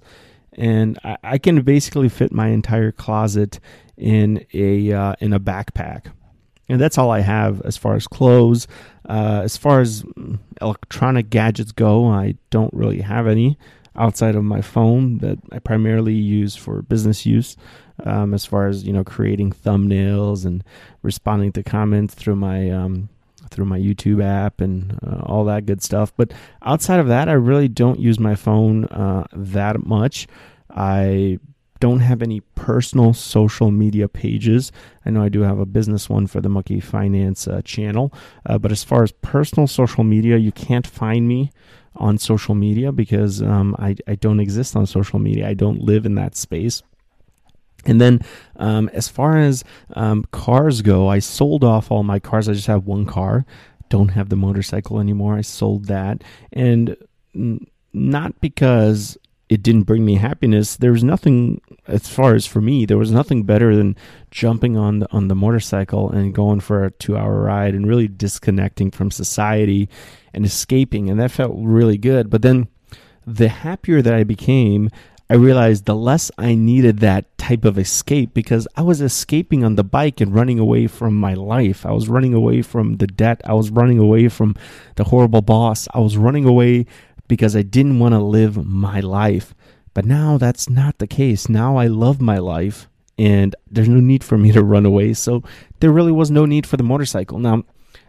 and 0.54 1.00
I, 1.04 1.18
I 1.24 1.38
can 1.40 1.62
basically 1.64 2.10
fit 2.10 2.32
my 2.32 2.50
entire 2.50 2.92
closet 2.92 3.60
in 3.98 4.46
a 4.54 4.94
uh, 4.94 5.16
in 5.20 5.34
a 5.34 5.40
backpack, 5.40 6.12
and 6.70 6.80
that's 6.80 7.00
all 7.00 7.10
I 7.10 7.22
have 7.22 7.62
as 7.62 7.76
far 7.76 7.96
as 7.96 8.06
clothes. 8.06 8.68
Uh, 9.10 9.42
as 9.44 9.58
far 9.58 9.82
as 9.82 10.06
electronic 10.62 11.32
gadgets 11.32 11.72
go, 11.72 12.08
I 12.08 12.36
don't 12.52 12.74
really 12.74 13.02
have 13.02 13.26
any 13.26 13.58
outside 13.96 14.36
of 14.36 14.44
my 14.44 14.62
phone 14.62 15.18
that 15.18 15.40
I 15.52 15.58
primarily 15.58 16.14
use 16.14 16.56
for 16.56 16.84
business 16.84 17.26
use. 17.26 17.58
Um, 18.06 18.34
as 18.34 18.46
far 18.46 18.68
as 18.68 18.84
you 18.84 18.94
know, 18.94 19.04
creating 19.04 19.52
thumbnails 19.52 20.46
and 20.46 20.64
responding 21.02 21.52
to 21.54 21.64
comments 21.64 22.14
through 22.14 22.36
my 22.36 22.70
um, 22.70 23.10
through 23.50 23.66
my 23.66 23.80
YouTube 23.80 24.24
app 24.24 24.62
and 24.62 24.98
uh, 25.06 25.22
all 25.26 25.46
that 25.46 25.66
good 25.66 25.82
stuff. 25.82 26.14
But 26.16 26.34
outside 26.64 27.00
of 27.00 27.08
that, 27.08 27.30
I 27.30 27.34
really 27.34 27.68
don't 27.68 28.00
use 28.00 28.20
my 28.20 28.36
phone 28.36 28.86
uh, 28.86 29.28
that 29.34 29.86
much. 29.86 30.28
I 30.70 31.40
don't 31.80 32.00
have 32.00 32.22
any 32.22 32.42
personal 32.56 33.14
social 33.14 33.72
media 33.72 34.08
pages. 34.08 34.72
I 35.06 35.10
know 35.10 35.24
I 35.24 35.30
do 35.30 35.42
have 35.42 35.60
a 35.60 35.66
business 35.66 36.10
one 36.10 36.28
for 36.28 36.40
the 36.40 36.48
Moki 36.48 36.80
Finance 36.80 37.48
uh, 37.48 37.62
channel, 37.64 38.14
uh, 38.46 38.58
but 38.58 38.72
as 38.72 38.84
far 38.84 39.04
as 39.04 39.12
personal 39.12 39.68
social 39.68 40.04
media, 40.04 40.38
you 40.38 40.52
can't 40.52 40.86
find 40.86 41.28
me 41.28 41.52
on 41.96 42.18
social 42.18 42.56
media 42.56 42.92
because 42.92 43.42
um, 43.42 43.76
I, 43.80 43.96
I 44.08 44.16
don't 44.16 44.40
exist 44.40 44.76
on 44.76 44.86
social 44.86 45.20
media. 45.20 45.50
I 45.50 45.56
don't 45.56 45.82
live 45.82 46.06
in 46.06 46.16
that 46.16 46.36
space. 46.36 46.84
And 47.86 48.00
then, 48.00 48.22
um, 48.58 48.90
as 48.94 49.08
far 49.08 49.38
as 49.38 49.64
um, 49.94 50.26
cars 50.32 50.82
go, 50.82 51.08
I 51.08 51.20
sold 51.20 51.64
off 51.64 51.92
all 51.92 52.04
my 52.04 52.20
cars. 52.20 52.48
I 52.48 52.54
just 52.54 52.68
have 52.68 52.86
one 52.86 53.06
car. 53.06 53.46
Don't 53.90 54.10
have 54.10 54.30
the 54.30 54.36
motorcycle 54.36 55.00
anymore. 55.00 55.36
I 55.36 55.42
sold 55.42 55.86
that, 55.86 56.24
and 56.54 56.96
n- 57.36 57.66
not 57.94 58.40
because 58.40 59.18
it 59.50 59.62
didn't 59.62 59.84
bring 59.84 60.06
me 60.06 60.16
happiness. 60.16 60.78
There 60.78 60.94
was 60.94 61.04
nothing, 61.04 61.60
as 61.86 62.08
far 62.08 62.36
as 62.36 62.48
for 62.48 62.62
me, 62.62 62.86
there 62.86 62.98
was 62.98 63.12
nothing 63.12 63.44
better 63.44 63.76
than 63.76 63.98
jumping 64.30 64.78
on 64.78 65.00
the 65.00 65.12
on 65.12 65.28
the 65.28 65.36
motorcycle 65.36 66.10
and 66.10 66.34
going 66.34 66.62
for 66.62 66.86
a 66.86 66.92
two 66.92 67.18
hour 67.18 67.42
ride 67.42 67.76
and 67.76 67.86
really 67.86 68.08
disconnecting 68.08 68.92
from 68.92 69.12
society 69.12 69.90
and 70.34 70.46
escaping, 70.46 71.10
and 71.10 71.20
that 71.20 71.32
felt 71.32 71.52
really 71.58 71.98
good. 71.98 72.30
But 72.30 72.44
then, 72.44 72.70
the 73.28 73.50
happier 73.50 74.02
that 74.02 74.14
I 74.14 74.24
became, 74.24 74.90
I 75.32 75.36
realized 75.36 75.86
the 75.86 75.96
less 75.96 76.30
I 76.38 76.56
needed 76.56 77.00
that 77.00 77.38
type 77.38 77.64
of 77.64 77.78
escape 77.78 78.34
because 78.34 78.68
I 78.76 78.82
was 78.82 79.00
escaping 79.00 79.64
on 79.64 79.76
the 79.76 79.84
bike 79.84 80.20
and 80.20 80.36
running 80.36 80.60
away 80.60 80.88
from 80.88 81.16
my 81.16 81.36
life. 81.36 81.86
I 81.86 81.92
was 81.94 82.10
running 82.10 82.34
away 82.34 82.62
from 82.62 82.98
the 82.98 83.08
debt. 83.08 83.40
I 83.46 83.54
was 83.54 83.70
running 83.70 83.98
away 83.98 84.28
from 84.28 84.58
the 84.98 85.06
horrible 85.06 85.42
boss. 85.42 85.88
I 85.94 86.00
was 86.00 86.18
running 86.18 86.44
away 86.44 86.86
because 87.30 87.56
I 87.56 87.62
didn't 87.62 88.00
want 88.00 88.14
to 88.14 88.20
live 88.20 88.66
my 88.66 89.00
life. 89.00 89.56
But 89.94 90.04
now 90.04 90.38
that's 90.38 90.70
not 90.70 90.98
the 90.98 91.08
case. 91.08 91.48
Now 91.48 91.78
I 91.78 91.88
love 91.88 92.20
my 92.20 92.38
life 92.38 92.90
and 93.18 93.56
there's 93.70 93.88
no 93.88 94.02
need 94.02 94.26
for 94.26 94.38
me 94.38 94.52
to 94.52 94.62
run 94.62 94.86
away. 94.86 95.14
So 95.14 95.44
there 95.80 95.94
really 95.94 96.12
was 96.12 96.30
no 96.30 96.46
need 96.46 96.68
for 96.68 96.76
the 96.76 96.84
motorcycle. 96.84 97.40
Now, 97.40 97.64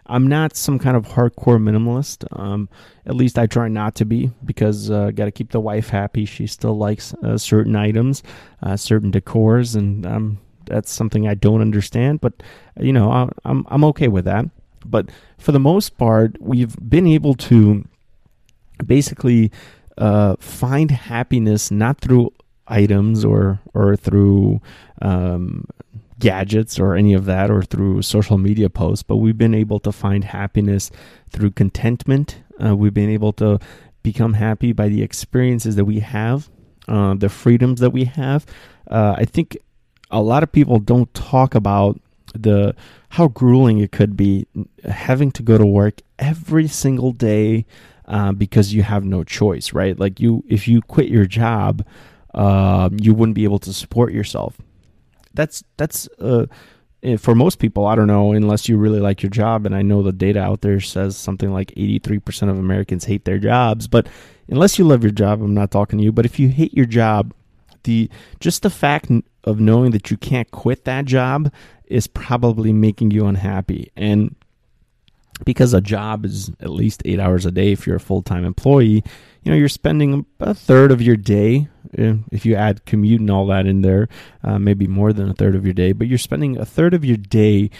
I'm 0.07 0.27
not 0.27 0.57
some 0.57 0.79
kind 0.79 0.97
of 0.97 1.07
hardcore 1.07 1.61
minimalist. 1.61 2.27
Um, 2.39 2.69
at 3.07 3.15
least 3.15 3.39
I 3.39 3.47
try 3.47 3.69
not 3.69 3.95
to 3.97 4.05
be 4.05 4.31
because 4.45 4.91
uh, 4.91 5.11
got 5.13 5.27
to 5.27 5.31
keep 5.33 5.51
the 5.51 5.61
wife 5.61 5.89
happy. 5.89 6.25
She 6.25 6.47
still 6.47 6.77
likes 6.77 7.15
uh, 7.23 7.39
certain 7.39 7.77
items, 7.77 8.23
uh, 8.63 8.77
certain 8.77 9.13
decors, 9.13 9.77
and 9.77 10.05
um, 10.05 10.39
that's 10.67 10.91
something 10.91 11.29
I 11.29 11.35
don't 11.35 11.61
understand. 11.61 12.21
But 12.21 12.43
you 12.79 12.93
know, 12.93 13.11
I, 13.11 13.29
I'm 13.45 13.65
I'm 13.69 13.85
okay 13.85 14.09
with 14.09 14.25
that. 14.25 14.47
But 14.85 15.11
for 15.39 15.53
the 15.53 15.61
most 15.61 15.97
part, 15.97 16.37
we've 16.41 16.77
been 16.89 17.07
able 17.07 17.35
to 17.35 17.85
basically 18.85 19.53
uh, 19.99 20.37
find 20.41 20.91
happiness 20.91 21.71
not 21.71 22.01
through 22.01 22.33
items 22.67 23.25
or 23.25 23.61
or 23.75 23.97
through 23.97 24.61
um, 25.01 25.67
gadgets 26.23 26.79
or 26.79 26.95
any 26.95 27.15
of 27.15 27.25
that 27.25 27.51
or 27.51 27.63
through 27.63 28.01
social 28.01 28.39
media 28.39 28.71
posts, 28.71 29.03
but 29.03 29.17
we've 29.17 29.37
been 29.37 29.57
able 29.57 29.81
to 29.81 29.91
find 29.91 30.23
happiness 30.23 30.89
through 31.31 31.51
contentment. 31.51 32.41
Uh, 32.65 32.77
we've 32.77 32.95
been 32.95 33.11
able 33.11 33.33
to 33.33 33.59
become 34.05 34.35
happy 34.35 34.73
by 34.73 34.89
the 34.89 35.03
experiences 35.03 35.75
that 35.75 35.85
we 35.85 35.99
have, 35.99 36.49
uh, 36.87 37.15
the 37.15 37.29
freedoms 37.29 37.81
that 37.81 37.91
we 37.91 38.05
have. 38.05 38.47
Uh, 38.89 39.17
I 39.19 39.25
think 39.25 39.57
a 40.13 40.23
lot 40.23 40.45
of 40.45 40.53
people 40.53 40.79
don't 40.79 41.13
talk 41.13 41.57
about 41.57 42.01
the 42.35 42.77
how 43.09 43.27
grueling 43.27 43.79
it 43.79 43.91
could 43.91 44.17
be 44.17 44.47
having 44.85 45.33
to 45.33 45.43
go 45.43 45.59
to 45.59 45.67
work 45.67 46.03
every 46.21 46.69
single 46.69 47.11
day 47.11 47.67
uh, 48.07 48.31
because 48.31 48.73
you 48.73 48.85
have 48.85 49.05
no 49.05 49.25
choice, 49.25 49.73
right? 49.73 49.99
Like 49.99 50.21
you, 50.21 50.45
if 50.49 50.69
you 50.69 50.83
quit 50.83 51.09
your 51.09 51.27
job, 51.27 51.85
uh, 52.33 52.91
you 52.93 53.13
wouldn't 53.13 53.35
be 53.35 53.43
able 53.43 53.59
to 53.59 53.73
support 53.73 54.13
yourself. 54.13 54.57
That's 55.35 55.65
that's 55.77 56.09
uh, 56.19 56.47
eh, 57.03 57.17
for 57.17 57.35
most 57.35 57.59
people. 57.59 57.87
I 57.87 57.95
don't 57.95 58.07
know 58.07 58.33
unless 58.33 58.69
you 58.69 58.77
really 58.77 59.01
like 59.01 59.23
your 59.23 59.31
job, 59.31 59.67
and 59.67 59.75
I 59.75 59.83
know 59.83 60.03
the 60.03 60.13
data 60.13 60.41
out 60.41 60.61
there 60.61 60.81
says 60.81 61.17
something 61.17 61.53
like 61.53 61.73
eighty 61.73 61.99
three 61.99 62.19
percent 62.19 62.51
of 62.51 62.59
Americans 62.59 63.05
hate 63.05 63.25
their 63.25 63.39
jobs. 63.39 63.89
But 63.89 64.09
unless 64.49 64.79
you 64.79 64.85
love 64.85 65.03
your 65.03 65.13
job, 65.13 65.43
I'm 65.43 65.55
not 65.55 65.71
talking 65.71 65.99
to 65.99 66.05
you. 66.05 66.13
But 66.13 66.27
if 66.27 66.39
you 66.39 66.49
hate 66.49 66.75
your 66.75 66.87
job, 66.87 67.35
the 67.85 68.11
just 68.41 68.63
the 68.63 68.71
fact 68.71 69.11
of 69.45 69.61
knowing 69.61 69.91
that 69.93 70.11
you 70.11 70.17
can't 70.17 70.51
quit 70.51 70.85
that 70.85 71.05
job 71.05 71.53
is 71.87 72.07
probably 72.07 72.73
making 72.73 73.11
you 73.11 73.27
unhappy 73.27 73.91
and 73.97 74.35
because 75.45 75.75
a 75.75 75.81
job 75.81 76.25
is 76.25 76.51
at 76.61 76.71
least 76.71 77.03
eight 77.05 77.19
hours 77.19 77.45
a 77.45 77.51
day 77.51 77.73
if 77.73 77.87
you're 77.87 77.97
a 77.97 78.01
full-time 78.01 78.45
employee 78.45 79.03
you 79.43 79.51
know 79.51 79.57
you're 79.57 79.69
spending 79.69 80.25
a 80.41 80.55
third 80.55 80.91
of 80.91 81.03
your 81.03 81.17
day 81.17 81.69
eh, 81.99 82.15
if 82.31 82.47
you 82.47 82.55
add 82.55 82.85
commute 82.85 83.21
and 83.21 83.31
all 83.31 83.47
that 83.47 83.67
in 83.67 83.83
there 83.83 84.09
uh, 84.45 84.59
maybe 84.59 84.87
more 84.87 85.13
than 85.13 85.29
a 85.29 85.35
third 85.35 85.55
of 85.55 85.65
your 85.65 85.75
day 85.75 85.93
but 85.93 86.07
you're 86.07 86.19
spending 86.19 86.59
a 86.59 86.65
third 86.65 86.95
of 86.95 87.05
your 87.05 87.17
day 87.17 87.71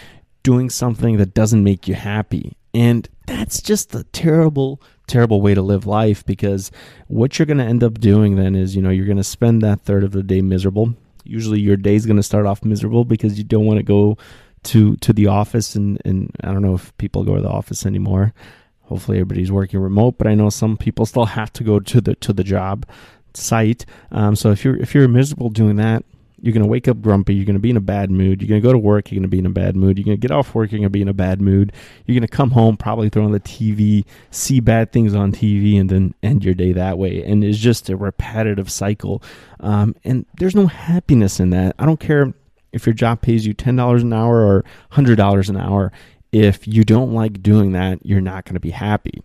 doing 0.43 0.69
something 0.69 1.17
that 1.17 1.33
doesn't 1.33 1.63
make 1.63 1.87
you 1.87 1.95
happy 1.95 2.57
and 2.73 3.07
that's 3.27 3.61
just 3.61 3.95
a 3.95 4.03
terrible 4.05 4.81
terrible 5.07 5.41
way 5.41 5.53
to 5.53 5.61
live 5.61 5.85
life 5.85 6.25
because 6.25 6.71
what 7.07 7.37
you're 7.37 7.45
going 7.45 7.57
to 7.57 7.63
end 7.63 7.83
up 7.83 7.99
doing 7.99 8.35
then 8.35 8.55
is 8.55 8.75
you 8.75 8.81
know 8.81 8.89
you're 8.89 9.05
going 9.05 9.17
to 9.17 9.23
spend 9.23 9.61
that 9.61 9.81
third 9.81 10.03
of 10.03 10.11
the 10.11 10.23
day 10.23 10.41
miserable 10.41 10.93
usually 11.23 11.59
your 11.59 11.77
day's 11.77 12.05
going 12.05 12.17
to 12.17 12.23
start 12.23 12.45
off 12.45 12.63
miserable 12.63 13.05
because 13.05 13.37
you 13.37 13.43
don't 13.43 13.65
want 13.65 13.77
to 13.77 13.83
go 13.83 14.17
to 14.63 14.95
to 14.97 15.13
the 15.13 15.27
office 15.27 15.75
and 15.75 16.01
and 16.05 16.31
I 16.43 16.47
don't 16.47 16.61
know 16.61 16.73
if 16.73 16.95
people 16.97 17.23
go 17.23 17.35
to 17.35 17.41
the 17.41 17.49
office 17.49 17.85
anymore. 17.85 18.33
Hopefully 18.83 19.17
everybody's 19.17 19.51
working 19.51 19.79
remote, 19.79 20.17
but 20.17 20.27
I 20.27 20.35
know 20.35 20.49
some 20.49 20.77
people 20.77 21.05
still 21.05 21.25
have 21.25 21.51
to 21.53 21.63
go 21.63 21.79
to 21.79 22.01
the 22.01 22.15
to 22.15 22.33
the 22.33 22.43
job 22.43 22.85
site. 23.33 23.85
Um, 24.11 24.35
so 24.35 24.51
if 24.51 24.63
you're 24.63 24.75
if 24.77 24.93
you're 24.93 25.07
miserable 25.07 25.49
doing 25.49 25.77
that, 25.77 26.03
you're 26.41 26.53
gonna 26.53 26.67
wake 26.67 26.89
up 26.89 27.01
grumpy. 27.01 27.33
You're 27.33 27.45
gonna 27.45 27.59
be 27.59 27.69
in 27.69 27.77
a 27.77 27.81
bad 27.81 28.11
mood. 28.11 28.41
You're 28.41 28.49
gonna 28.49 28.59
go 28.59 28.73
to 28.73 28.77
work. 28.77 29.09
You're 29.09 29.19
gonna 29.19 29.29
be 29.29 29.39
in 29.39 29.45
a 29.45 29.53
bad 29.53 29.77
mood. 29.77 29.97
You're 29.97 30.03
gonna 30.05 30.17
get 30.17 30.31
off 30.31 30.53
work. 30.53 30.71
You're 30.71 30.79
gonna 30.79 30.89
be 30.89 31.01
in 31.01 31.07
a 31.07 31.13
bad 31.13 31.39
mood. 31.39 31.71
You're 32.05 32.15
gonna 32.15 32.27
come 32.27 32.51
home, 32.51 32.75
probably 32.75 33.07
throw 33.07 33.23
on 33.23 33.31
the 33.31 33.39
TV, 33.39 34.03
see 34.31 34.59
bad 34.59 34.91
things 34.91 35.15
on 35.15 35.31
TV, 35.31 35.79
and 35.79 35.89
then 35.89 36.13
end 36.21 36.43
your 36.43 36.53
day 36.53 36.73
that 36.73 36.97
way. 36.97 37.23
And 37.23 37.43
it's 37.43 37.57
just 37.57 37.89
a 37.89 37.95
repetitive 37.95 38.69
cycle. 38.69 39.23
Um, 39.61 39.95
and 40.03 40.25
there's 40.37 40.55
no 40.55 40.67
happiness 40.67 41.39
in 41.39 41.51
that. 41.51 41.75
I 41.79 41.85
don't 41.85 42.01
care 42.01 42.33
if 42.73 42.85
your 42.85 42.93
job 42.93 43.21
pays 43.21 43.45
you 43.45 43.53
$10 43.53 44.01
an 44.01 44.11
hour 44.11 44.41
or 44.41 44.65
$100 44.91 45.49
an 45.49 45.57
hour, 45.57 45.91
if 46.33 46.67
you 46.67 46.83
don't 46.83 47.13
like 47.13 47.41
doing 47.41 47.71
that, 47.73 48.05
you're 48.05 48.19
not 48.19 48.43
going 48.43 48.55
to 48.55 48.59
be 48.59 48.71
happy. 48.71 49.21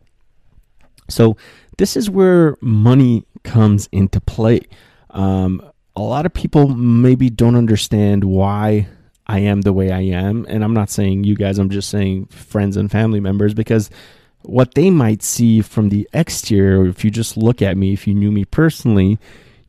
So, 1.09 1.37
this 1.79 1.97
is 1.97 2.11
where 2.11 2.57
money 2.61 3.25
comes 3.45 3.89
into 3.93 4.21
play. 4.21 4.61
Um, 5.11 5.63
a 5.97 6.03
lot 6.03 6.27
of 6.27 6.35
people 6.35 6.69
maybe 6.69 7.31
don't 7.31 7.57
understand 7.57 8.25
why 8.25 8.89
I 9.27 9.41
am 9.41 9.63
the 9.63 9.73
way 9.73 9.91
I 9.91 10.01
am. 10.01 10.45
And 10.49 10.63
I'm 10.63 10.75
not 10.75 10.91
saying 10.91 11.25
you 11.25 11.35
guys, 11.35 11.59
I'm 11.59 11.71
just 11.71 11.89
saying 11.89 12.27
friends 12.27 12.77
and 12.77 12.91
family 12.91 13.21
members 13.21 13.55
because 13.55 13.91
what 14.43 14.75
they 14.75 14.91
might 14.91 15.23
see 15.23 15.61
from 15.61 15.89
the 15.89 16.09
exterior, 16.13 16.87
if 16.87 17.05
you 17.05 17.11
just 17.11 17.37
look 17.37 17.63
at 17.63 17.77
me, 17.77 17.93
if 17.93 18.07
you 18.07 18.15
knew 18.15 18.31
me 18.31 18.45
personally, 18.45 19.19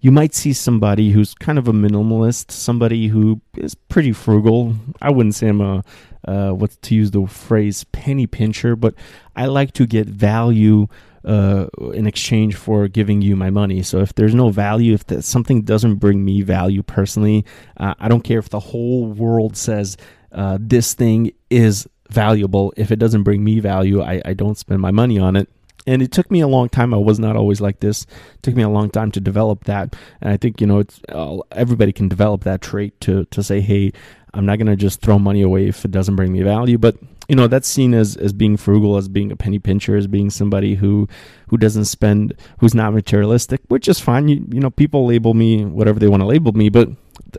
you 0.01 0.11
might 0.11 0.33
see 0.33 0.53
somebody 0.53 1.11
who's 1.11 1.33
kind 1.33 1.57
of 1.57 1.67
a 1.67 1.73
minimalist, 1.73 2.51
somebody 2.51 3.07
who 3.07 3.41
is 3.57 3.75
pretty 3.75 4.13
frugal. 4.13 4.75
I 5.01 5.09
wouldn't 5.09 5.35
say 5.35 5.49
I'm 5.49 5.61
a, 5.61 5.83
uh, 6.27 6.51
what 6.51 6.81
to 6.81 6.95
use 6.95 7.11
the 7.11 7.25
phrase, 7.27 7.83
penny 7.85 8.27
pincher, 8.27 8.75
but 8.75 8.93
I 9.35 9.45
like 9.45 9.71
to 9.73 9.85
get 9.85 10.07
value 10.07 10.87
uh, 11.25 11.67
in 11.93 12.07
exchange 12.07 12.55
for 12.55 12.87
giving 12.87 13.21
you 13.21 13.35
my 13.35 13.49
money. 13.49 13.81
So 13.83 13.99
if 13.99 14.13
there's 14.15 14.35
no 14.35 14.49
value, 14.49 14.93
if 14.93 15.05
that, 15.07 15.23
something 15.23 15.63
doesn't 15.63 15.95
bring 15.95 16.23
me 16.23 16.41
value 16.41 16.83
personally, 16.83 17.45
uh, 17.77 17.93
I 17.99 18.07
don't 18.07 18.23
care 18.23 18.39
if 18.39 18.49
the 18.49 18.59
whole 18.59 19.07
world 19.07 19.57
says 19.57 19.97
uh, 20.31 20.57
this 20.61 20.93
thing 20.93 21.31
is 21.49 21.87
valuable. 22.09 22.73
If 22.77 22.91
it 22.91 22.99
doesn't 22.99 23.23
bring 23.23 23.43
me 23.43 23.59
value, 23.59 24.01
I, 24.01 24.21
I 24.25 24.33
don't 24.33 24.57
spend 24.57 24.81
my 24.81 24.91
money 24.91 25.19
on 25.19 25.35
it 25.35 25.49
and 25.89 26.01
it 26.01 26.11
took 26.11 26.29
me 26.29 26.41
a 26.41 26.47
long 26.47 26.69
time. 26.69 26.93
I 26.93 26.97
was 26.97 27.19
not 27.19 27.35
always 27.35 27.61
like 27.61 27.79
this. 27.79 28.03
It 28.03 28.43
took 28.43 28.55
me 28.55 28.63
a 28.63 28.69
long 28.69 28.89
time 28.91 29.11
to 29.11 29.19
develop 29.19 29.63
that, 29.65 29.95
and 30.21 30.31
I 30.31 30.37
think 30.37 30.61
you 30.61 30.67
know 30.67 30.79
it's 30.79 31.01
uh, 31.09 31.37
everybody 31.51 31.91
can 31.91 32.07
develop 32.07 32.43
that 32.43 32.61
trait 32.61 32.99
to 33.01 33.25
to 33.25 33.41
say, 33.41 33.59
hey, 33.59 33.91
I'm 34.33 34.45
not 34.45 34.59
gonna 34.59 34.75
just 34.75 35.01
throw 35.01 35.19
money 35.19 35.41
away 35.41 35.67
if 35.67 35.83
it 35.85 35.91
doesn't 35.91 36.15
bring 36.15 36.31
me 36.31 36.43
value. 36.43 36.77
But 36.77 36.97
you 37.27 37.35
know 37.35 37.47
that's 37.47 37.67
seen 37.67 37.93
as 37.93 38.15
as 38.17 38.33
being 38.33 38.57
frugal, 38.57 38.97
as 38.97 39.07
being 39.07 39.31
a 39.31 39.35
penny 39.35 39.59
pincher, 39.59 39.95
as 39.95 40.07
being 40.07 40.29
somebody 40.29 40.75
who 40.75 41.07
who 41.47 41.57
doesn't 41.57 41.85
spend, 41.85 42.35
who's 42.59 42.75
not 42.75 42.93
materialistic, 42.93 43.61
which 43.67 43.87
is 43.87 43.99
fine. 43.99 44.27
You 44.27 44.45
you 44.51 44.59
know 44.59 44.69
people 44.69 45.05
label 45.05 45.33
me 45.33 45.65
whatever 45.65 45.99
they 45.99 46.07
want 46.07 46.21
to 46.21 46.27
label 46.27 46.51
me, 46.53 46.69
but 46.69 46.89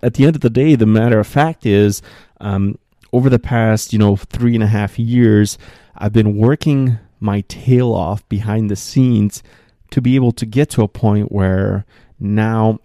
at 0.02 0.14
the 0.14 0.24
end 0.24 0.36
of 0.36 0.42
the 0.42 0.50
day, 0.50 0.74
the 0.74 0.86
matter 0.86 1.18
of 1.18 1.26
fact 1.26 1.66
is, 1.66 2.02
um, 2.40 2.78
over 3.12 3.28
the 3.28 3.38
past 3.38 3.92
you 3.92 3.98
know 3.98 4.16
three 4.16 4.54
and 4.54 4.64
a 4.64 4.68
half 4.68 4.98
years, 4.98 5.58
I've 5.96 6.12
been 6.12 6.36
working 6.36 6.98
my 7.20 7.42
tail 7.42 7.92
off 7.92 8.26
behind 8.28 8.70
the 8.70 8.76
scenes 8.76 9.42
to 9.90 10.00
be 10.00 10.14
able 10.14 10.32
to 10.32 10.46
get 10.46 10.70
to 10.70 10.82
a 10.82 10.88
point 10.88 11.30
where 11.30 11.84
now 12.18 12.78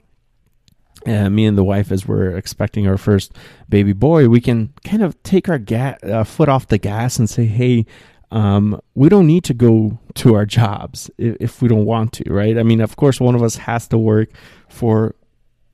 uh, 1.06 1.30
me 1.30 1.46
and 1.46 1.58
the 1.58 1.64
wife 1.64 1.92
as 1.92 2.08
we're 2.08 2.36
expecting 2.36 2.88
our 2.88 2.98
first 2.98 3.34
baby 3.70 3.94
boy 3.94 4.28
we 4.28 4.42
can 4.42 4.74
kind 4.84 5.04
of 5.04 5.22
take 5.24 5.50
our 5.50 5.60
ga- 5.60 5.98
uh, 6.04 6.24
foot 6.24 6.50
off 6.50 6.68
the 6.68 6.78
gas 6.78 7.20
and 7.20 7.30
say 7.30 7.46
hey 7.46 7.86
um, 8.32 8.82
we 8.96 9.08
don't 9.08 9.28
need 9.28 9.44
to 9.44 9.54
go 9.54 10.00
to 10.16 10.36
our 10.36 10.46
jobs 10.46 11.10
if, 11.18 11.38
if 11.40 11.62
we 11.62 11.68
don't 11.68 11.86
want 11.86 12.14
to 12.14 12.24
right 12.32 12.58
i 12.58 12.64
mean 12.64 12.82
of 12.82 12.96
course 12.96 13.20
one 13.20 13.36
of 13.36 13.44
us 13.44 13.56
has 13.56 13.88
to 13.88 13.98
work 13.98 14.30
for 14.68 15.16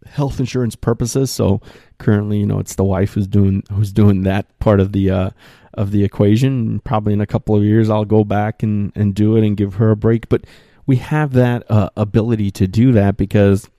health 0.06 0.40
insurance 0.40 0.76
purposes 0.76 1.32
so 1.32 1.62
currently 1.98 2.40
you 2.40 2.46
know 2.46 2.60
it's 2.60 2.76
the 2.76 2.84
wife 2.84 3.14
who's 3.14 3.28
doing 3.28 3.64
who's 3.72 3.92
doing 3.92 4.24
that 4.24 4.60
part 4.60 4.80
of 4.80 4.92
the 4.92 5.10
uh, 5.10 5.30
of 5.74 5.92
the 5.92 6.04
equation. 6.04 6.80
Probably 6.82 7.14
in 7.14 7.22
a 7.22 7.28
couple 7.28 7.56
of 7.56 7.64
years, 7.64 7.90
I'll 7.90 8.06
go 8.06 8.24
back 8.24 8.64
and, 8.64 8.92
and 8.96 9.16
do 9.16 9.36
it 9.36 9.46
and 9.46 9.56
give 9.56 9.76
her 9.76 9.92
a 9.92 9.96
break. 9.96 10.30
But 10.30 10.46
we 10.86 10.98
have 10.98 11.34
that 11.34 11.70
uh, 11.70 11.90
ability 11.96 12.52
to 12.52 12.68
do 12.68 12.92
that 12.94 13.18
because 13.18 13.70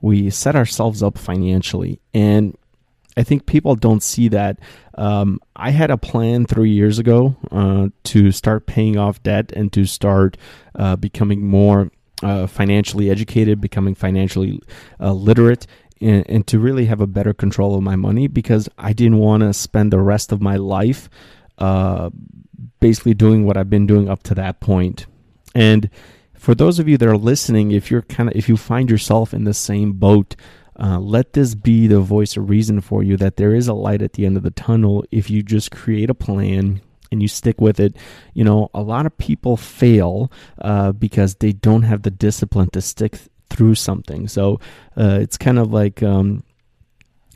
we 0.00 0.30
set 0.30 0.56
ourselves 0.56 1.02
up 1.02 1.18
financially. 1.18 2.00
And 2.14 2.56
I 3.16 3.22
think 3.22 3.46
people 3.46 3.74
don't 3.74 4.02
see 4.02 4.28
that. 4.28 4.58
Um, 4.96 5.40
I 5.56 5.70
had 5.70 5.90
a 5.90 5.98
plan 5.98 6.46
three 6.46 6.70
years 6.70 6.98
ago 6.98 7.36
uh, 7.50 7.88
to 8.04 8.32
start 8.32 8.66
paying 8.66 8.96
off 8.96 9.22
debt 9.22 9.52
and 9.52 9.72
to 9.72 9.84
start 9.84 10.36
uh, 10.74 10.96
becoming 10.96 11.46
more 11.46 11.90
uh, 12.22 12.46
financially 12.46 13.10
educated, 13.10 13.60
becoming 13.60 13.94
financially 13.94 14.60
uh, 15.00 15.12
literate, 15.12 15.66
and, 16.00 16.28
and 16.28 16.46
to 16.46 16.58
really 16.58 16.86
have 16.86 17.00
a 17.00 17.06
better 17.06 17.34
control 17.34 17.74
of 17.74 17.82
my 17.82 17.96
money 17.96 18.28
because 18.28 18.68
I 18.78 18.92
didn't 18.92 19.18
want 19.18 19.42
to 19.42 19.52
spend 19.52 19.92
the 19.92 20.00
rest 20.00 20.32
of 20.32 20.40
my 20.40 20.56
life 20.56 21.08
uh, 21.58 22.10
basically 22.80 23.14
doing 23.14 23.46
what 23.46 23.56
I've 23.56 23.70
been 23.70 23.86
doing 23.86 24.08
up 24.08 24.22
to 24.24 24.34
that 24.34 24.60
point. 24.60 25.06
And 25.54 25.90
for 26.42 26.56
those 26.56 26.80
of 26.80 26.88
you 26.88 26.98
that 26.98 27.08
are 27.08 27.16
listening, 27.16 27.70
if 27.70 27.88
you're 27.88 28.02
kind 28.02 28.28
of 28.28 28.34
if 28.34 28.48
you 28.48 28.56
find 28.56 28.90
yourself 28.90 29.32
in 29.32 29.44
the 29.44 29.54
same 29.54 29.92
boat, 29.92 30.34
uh, 30.76 30.98
let 30.98 31.34
this 31.34 31.54
be 31.54 31.86
the 31.86 32.00
voice 32.00 32.36
of 32.36 32.50
reason 32.50 32.80
for 32.80 33.04
you 33.04 33.16
that 33.18 33.36
there 33.36 33.54
is 33.54 33.68
a 33.68 33.74
light 33.74 34.02
at 34.02 34.14
the 34.14 34.26
end 34.26 34.36
of 34.36 34.42
the 34.42 34.50
tunnel 34.50 35.04
if 35.12 35.30
you 35.30 35.44
just 35.44 35.70
create 35.70 36.10
a 36.10 36.14
plan 36.14 36.80
and 37.12 37.22
you 37.22 37.28
stick 37.28 37.60
with 37.60 37.78
it. 37.78 37.94
You 38.34 38.42
know, 38.42 38.70
a 38.74 38.82
lot 38.82 39.06
of 39.06 39.16
people 39.18 39.56
fail 39.56 40.32
uh, 40.60 40.90
because 40.90 41.36
they 41.36 41.52
don't 41.52 41.84
have 41.84 42.02
the 42.02 42.10
discipline 42.10 42.70
to 42.70 42.80
stick 42.80 43.20
through 43.48 43.76
something. 43.76 44.26
So 44.26 44.58
uh, 44.96 45.20
it's 45.20 45.38
kind 45.38 45.60
of 45.60 45.72
like 45.72 46.02
um, 46.02 46.42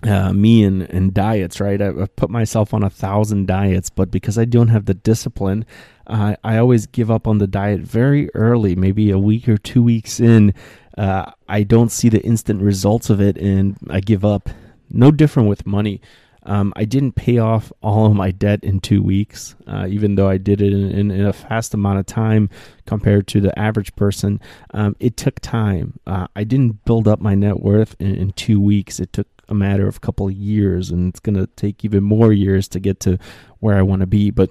uh, 0.03 0.33
me 0.33 0.65
and, 0.65 0.83
and 0.83 1.15
diets, 1.15 1.61
right? 1.61 1.81
I, 1.81 1.93
have 1.93 2.17
put 2.17 2.31
myself 2.31 2.75
on 2.75 2.83
a 2.83 2.91
thousand 2.91 3.47
diets, 3.47 3.89
but 3.89 4.11
because 4.11 4.37
I 4.37 4.47
don't 4.47 4.69
have 4.69 4.87
the 4.87 4.95
discipline, 4.95 5.65
uh, 6.07 6.37
I 6.45 6.59
always 6.59 6.87
give 6.87 7.11
up 7.11 7.27
on 7.27 7.39
the 7.39 7.47
diet 7.47 7.81
very 7.81 8.31
early, 8.35 8.77
maybe 8.77 9.11
a 9.11 9.19
week 9.19 9.49
or 9.49 9.57
two 9.57 9.83
weeks 9.83 10.21
in. 10.21 10.55
Uh, 10.97 11.31
I 11.49 11.63
don't 11.63 11.91
see 11.93 12.09
the 12.09 12.23
instant 12.23 12.63
results 12.63 13.11
of 13.11 13.21
it, 13.21 13.37
and 13.37 13.77
I 13.91 14.01
give 14.01 14.25
up. 14.25 14.49
No 14.89 15.11
different 15.11 15.49
with 15.49 15.67
money. 15.67 16.01
Um, 16.45 16.73
I 16.77 16.85
didn't 16.85 17.17
pay 17.17 17.39
off 17.39 17.73
all 17.83 18.07
of 18.07 18.15
my 18.15 18.31
debt 18.31 18.63
in 18.63 18.79
two 18.79 19.03
weeks, 19.03 19.57
uh, 19.67 19.87
even 19.89 20.15
though 20.15 20.29
I 20.29 20.39
did 20.39 20.61
it 20.61 20.73
in, 20.73 20.91
in, 20.91 21.11
in, 21.11 21.27
a 21.27 21.33
fast 21.33 21.75
amount 21.75 21.99
of 21.99 22.07
time 22.07 22.49
compared 22.87 23.27
to 23.29 23.41
the 23.41 23.57
average 23.59 23.95
person. 23.97 24.41
Um, 24.73 24.95
it 25.01 25.17
took 25.17 25.41
time. 25.41 25.99
Uh, 26.07 26.29
I 26.37 26.45
didn't 26.45 26.85
build 26.85 27.09
up 27.09 27.21
my 27.21 27.35
net 27.35 27.59
worth 27.59 27.97
in, 27.99 28.15
in 28.15 28.33
two 28.33 28.61
weeks. 28.61 29.01
It 29.01 29.13
took 29.13 29.27
a 29.49 29.55
matter 29.55 29.89
of 29.89 29.97
a 29.97 30.01
couple 30.01 30.29
of 30.29 30.35
years, 30.35 30.91
and 30.91 31.09
it's 31.09 31.21
going 31.21 31.37
to 31.37 31.49
take 31.49 31.85
even 31.85 32.05
more 32.05 32.33
years 32.33 32.69
to 32.69 32.81
get 32.81 33.01
to 33.01 33.19
where 33.59 33.77
I 33.77 33.83
want 33.83 34.01
to 34.01 34.07
be. 34.07 34.31
But 34.31 34.51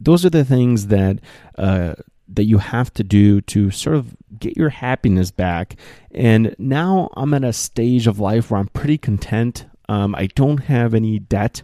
those 0.00 0.24
are 0.24 0.30
the 0.30 0.44
things 0.44 0.88
that 0.88 1.20
uh, 1.56 1.94
that 2.28 2.44
you 2.44 2.58
have 2.58 2.92
to 2.94 3.04
do 3.04 3.40
to 3.42 3.70
sort 3.70 3.96
of 3.96 4.16
get 4.38 4.56
your 4.56 4.70
happiness 4.70 5.30
back. 5.30 5.76
And 6.10 6.54
now 6.58 7.10
I'm 7.16 7.34
at 7.34 7.44
a 7.44 7.52
stage 7.52 8.06
of 8.06 8.18
life 8.18 8.50
where 8.50 8.60
I'm 8.60 8.68
pretty 8.68 8.98
content. 8.98 9.66
Um, 9.88 10.14
I 10.14 10.26
don't 10.26 10.58
have 10.64 10.94
any 10.94 11.18
debt, 11.18 11.62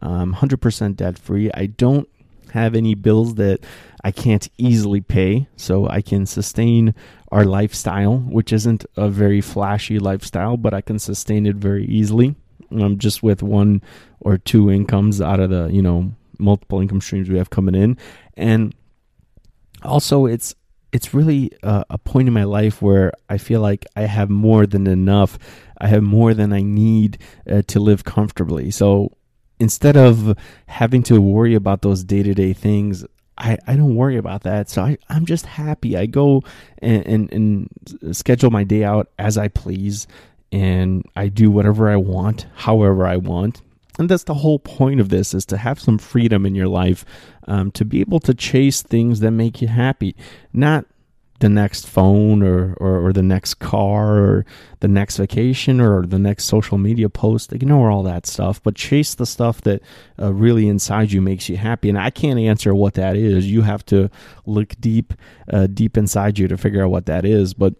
um, 0.00 0.34
100% 0.34 0.96
debt 0.96 1.18
free. 1.18 1.50
I 1.52 1.66
don't 1.66 2.08
have 2.52 2.74
any 2.74 2.94
bills 2.94 3.34
that 3.34 3.60
I 4.02 4.10
can't 4.10 4.48
easily 4.56 5.00
pay, 5.00 5.48
so 5.56 5.88
I 5.88 6.00
can 6.00 6.24
sustain 6.24 6.94
our 7.30 7.44
lifestyle, 7.44 8.18
which 8.18 8.52
isn't 8.52 8.86
a 8.96 9.08
very 9.08 9.40
flashy 9.40 9.98
lifestyle, 9.98 10.56
but 10.56 10.72
I 10.72 10.80
can 10.80 10.98
sustain 10.98 11.46
it 11.46 11.56
very 11.56 11.84
easily. 11.84 12.36
Um, 12.70 12.98
just 12.98 13.22
with 13.22 13.42
one 13.42 13.82
or 14.20 14.36
two 14.36 14.70
incomes 14.70 15.22
out 15.22 15.40
of 15.40 15.48
the 15.48 15.68
you 15.72 15.80
know 15.80 16.12
multiple 16.38 16.80
income 16.80 17.00
streams 17.00 17.28
we 17.28 17.38
have 17.38 17.50
coming 17.50 17.74
in, 17.74 17.96
and 18.36 18.74
also 19.82 20.26
it's 20.26 20.54
it's 20.92 21.12
really 21.12 21.52
a, 21.62 21.84
a, 21.90 21.98
point 21.98 22.28
in 22.28 22.34
my 22.34 22.44
life 22.44 22.80
where 22.80 23.12
I 23.28 23.36
feel 23.36 23.60
like 23.60 23.84
I 23.94 24.02
have 24.02 24.30
more 24.30 24.66
than 24.66 24.86
enough. 24.86 25.38
I 25.78 25.88
have 25.88 26.02
more 26.02 26.32
than 26.32 26.52
I 26.52 26.62
need 26.62 27.18
uh, 27.50 27.62
to 27.66 27.78
live 27.78 28.04
comfortably. 28.04 28.70
So 28.70 29.12
instead 29.60 29.96
of 29.96 30.36
having 30.66 31.02
to 31.04 31.20
worry 31.20 31.54
about 31.54 31.82
those 31.82 32.04
day 32.04 32.22
to 32.22 32.32
day 32.32 32.54
things, 32.54 33.04
I, 33.36 33.58
I 33.66 33.76
don't 33.76 33.96
worry 33.96 34.16
about 34.16 34.42
that. 34.44 34.70
So 34.70 34.82
I, 34.82 34.98
I'm 35.10 35.26
just 35.26 35.46
happy. 35.46 35.96
I 35.96 36.06
go 36.06 36.42
and, 36.78 37.06
and, 37.06 37.32
and 37.32 38.16
schedule 38.16 38.50
my 38.50 38.64
day 38.64 38.82
out 38.82 39.10
as 39.18 39.36
I 39.36 39.48
please, 39.48 40.06
and 40.50 41.04
I 41.14 41.28
do 41.28 41.50
whatever 41.50 41.90
I 41.90 41.96
want, 41.96 42.46
however 42.54 43.06
I 43.06 43.16
want 43.16 43.60
and 43.98 44.08
that's 44.08 44.24
the 44.24 44.34
whole 44.34 44.58
point 44.58 45.00
of 45.00 45.08
this 45.08 45.34
is 45.34 45.44
to 45.46 45.56
have 45.56 45.80
some 45.80 45.98
freedom 45.98 46.46
in 46.46 46.54
your 46.54 46.68
life 46.68 47.04
um, 47.46 47.70
to 47.72 47.84
be 47.84 48.00
able 48.00 48.20
to 48.20 48.34
chase 48.34 48.82
things 48.82 49.20
that 49.20 49.30
make 49.30 49.60
you 49.60 49.68
happy 49.68 50.14
not 50.52 50.84
the 51.40 51.48
next 51.48 51.86
phone 51.86 52.42
or, 52.42 52.74
or, 52.74 53.06
or, 53.06 53.12
the 53.12 53.22
next 53.22 53.54
car 53.54 54.18
or 54.18 54.46
the 54.80 54.88
next 54.88 55.16
vacation 55.16 55.80
or 55.80 56.04
the 56.04 56.18
next 56.18 56.44
social 56.44 56.78
media 56.78 57.08
post. 57.08 57.52
Ignore 57.52 57.90
all 57.90 58.02
that 58.04 58.26
stuff 58.26 58.62
but 58.62 58.74
chase 58.74 59.14
the 59.14 59.26
stuff 59.26 59.60
that 59.62 59.82
uh, 60.20 60.32
really 60.32 60.68
inside 60.68 61.12
you 61.12 61.20
makes 61.20 61.48
you 61.48 61.56
happy. 61.56 61.88
And 61.88 61.98
i 61.98 62.10
can't 62.10 62.38
answer 62.38 62.74
what 62.74 62.94
that 62.94 63.16
is. 63.16 63.50
You 63.50 63.62
have 63.62 63.84
to 63.86 64.10
look 64.46 64.74
deep 64.80 65.14
uh, 65.52 65.68
deep 65.68 65.96
inside 65.96 66.38
you 66.38 66.48
to 66.48 66.56
figure 66.56 66.84
out 66.84 66.90
what 66.90 67.06
that 67.06 67.24
is. 67.24 67.54
But 67.54 67.74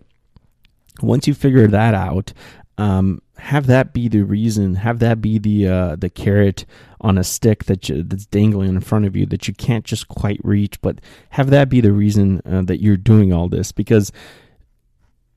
once 1.02 1.26
you 1.26 1.34
figure 1.34 1.66
that 1.66 1.94
out 1.94 2.32
um, 2.78 3.20
have 3.38 3.66
that 3.66 3.92
be 3.92 4.08
the 4.08 4.22
reason, 4.22 4.74
have 4.76 4.98
that 4.98 5.20
be 5.20 5.38
the 5.38 5.68
uh, 5.68 5.96
the 5.96 6.10
carrot 6.10 6.64
on 7.00 7.16
a 7.16 7.24
stick 7.24 7.64
that 7.64 7.88
you, 7.88 8.02
that's 8.02 8.26
dangling 8.26 8.70
in 8.70 8.80
front 8.80 9.04
of 9.06 9.14
you 9.14 9.24
that 9.26 9.46
you 9.46 9.54
can't 9.54 9.84
just 9.84 10.08
quite 10.08 10.40
reach, 10.42 10.80
but 10.80 11.00
have 11.30 11.50
that 11.50 11.68
be 11.68 11.80
the 11.80 11.92
reason 11.92 12.42
uh, 12.44 12.62
that 12.62 12.82
you're 12.82 12.96
doing 12.96 13.32
all 13.32 13.48
this. 13.48 13.70
Because 13.72 14.12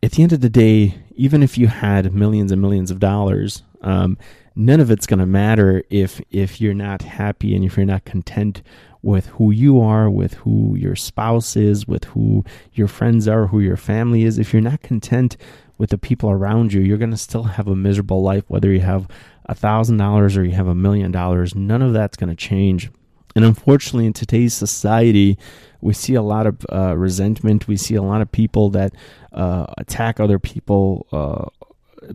at 0.01 0.13
the 0.13 0.23
end 0.23 0.33
of 0.33 0.41
the 0.41 0.49
day, 0.49 0.95
even 1.15 1.43
if 1.43 1.57
you 1.57 1.67
had 1.67 2.13
millions 2.13 2.51
and 2.51 2.61
millions 2.61 2.89
of 2.89 2.99
dollars, 2.99 3.63
um, 3.81 4.17
none 4.55 4.79
of 4.79 4.89
it's 4.89 5.05
going 5.05 5.19
to 5.19 5.25
matter 5.25 5.83
if 5.89 6.21
if 6.31 6.59
you're 6.59 6.73
not 6.73 7.03
happy 7.03 7.55
and 7.55 7.63
if 7.63 7.77
you're 7.77 7.85
not 7.85 8.05
content 8.05 8.61
with 9.03 9.27
who 9.27 9.51
you 9.51 9.81
are, 9.81 10.09
with 10.09 10.35
who 10.35 10.75
your 10.77 10.95
spouse 10.95 11.55
is, 11.55 11.87
with 11.87 12.05
who 12.05 12.43
your 12.73 12.87
friends 12.87 13.27
are, 13.27 13.47
who 13.47 13.59
your 13.59 13.77
family 13.77 14.23
is. 14.23 14.37
If 14.37 14.53
you're 14.53 14.61
not 14.61 14.81
content 14.81 15.37
with 15.77 15.89
the 15.89 15.97
people 15.97 16.29
around 16.29 16.73
you, 16.73 16.81
you're 16.81 16.97
going 16.97 17.11
to 17.11 17.17
still 17.17 17.43
have 17.43 17.67
a 17.67 17.75
miserable 17.75 18.21
life, 18.21 18.43
whether 18.47 18.71
you 18.71 18.81
have 18.81 19.07
a 19.45 19.55
thousand 19.55 19.97
dollars 19.97 20.37
or 20.37 20.43
you 20.43 20.51
have 20.51 20.67
a 20.67 20.75
million 20.75 21.11
dollars. 21.11 21.55
None 21.55 21.81
of 21.81 21.93
that's 21.93 22.17
going 22.17 22.29
to 22.29 22.35
change. 22.35 22.91
And 23.35 23.45
unfortunately, 23.45 24.05
in 24.05 24.13
today's 24.13 24.53
society, 24.53 25.37
we 25.79 25.93
see 25.93 26.15
a 26.15 26.21
lot 26.21 26.45
of 26.45 26.65
uh, 26.71 26.95
resentment. 26.97 27.67
We 27.67 27.77
see 27.77 27.95
a 27.95 28.01
lot 28.03 28.21
of 28.21 28.31
people 28.31 28.69
that 28.71 28.93
uh, 29.31 29.67
attack 29.77 30.19
other 30.19 30.37
people 30.39 31.07
uh, 31.11 31.45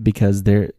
because 0.03 0.45
they're. 0.45 0.73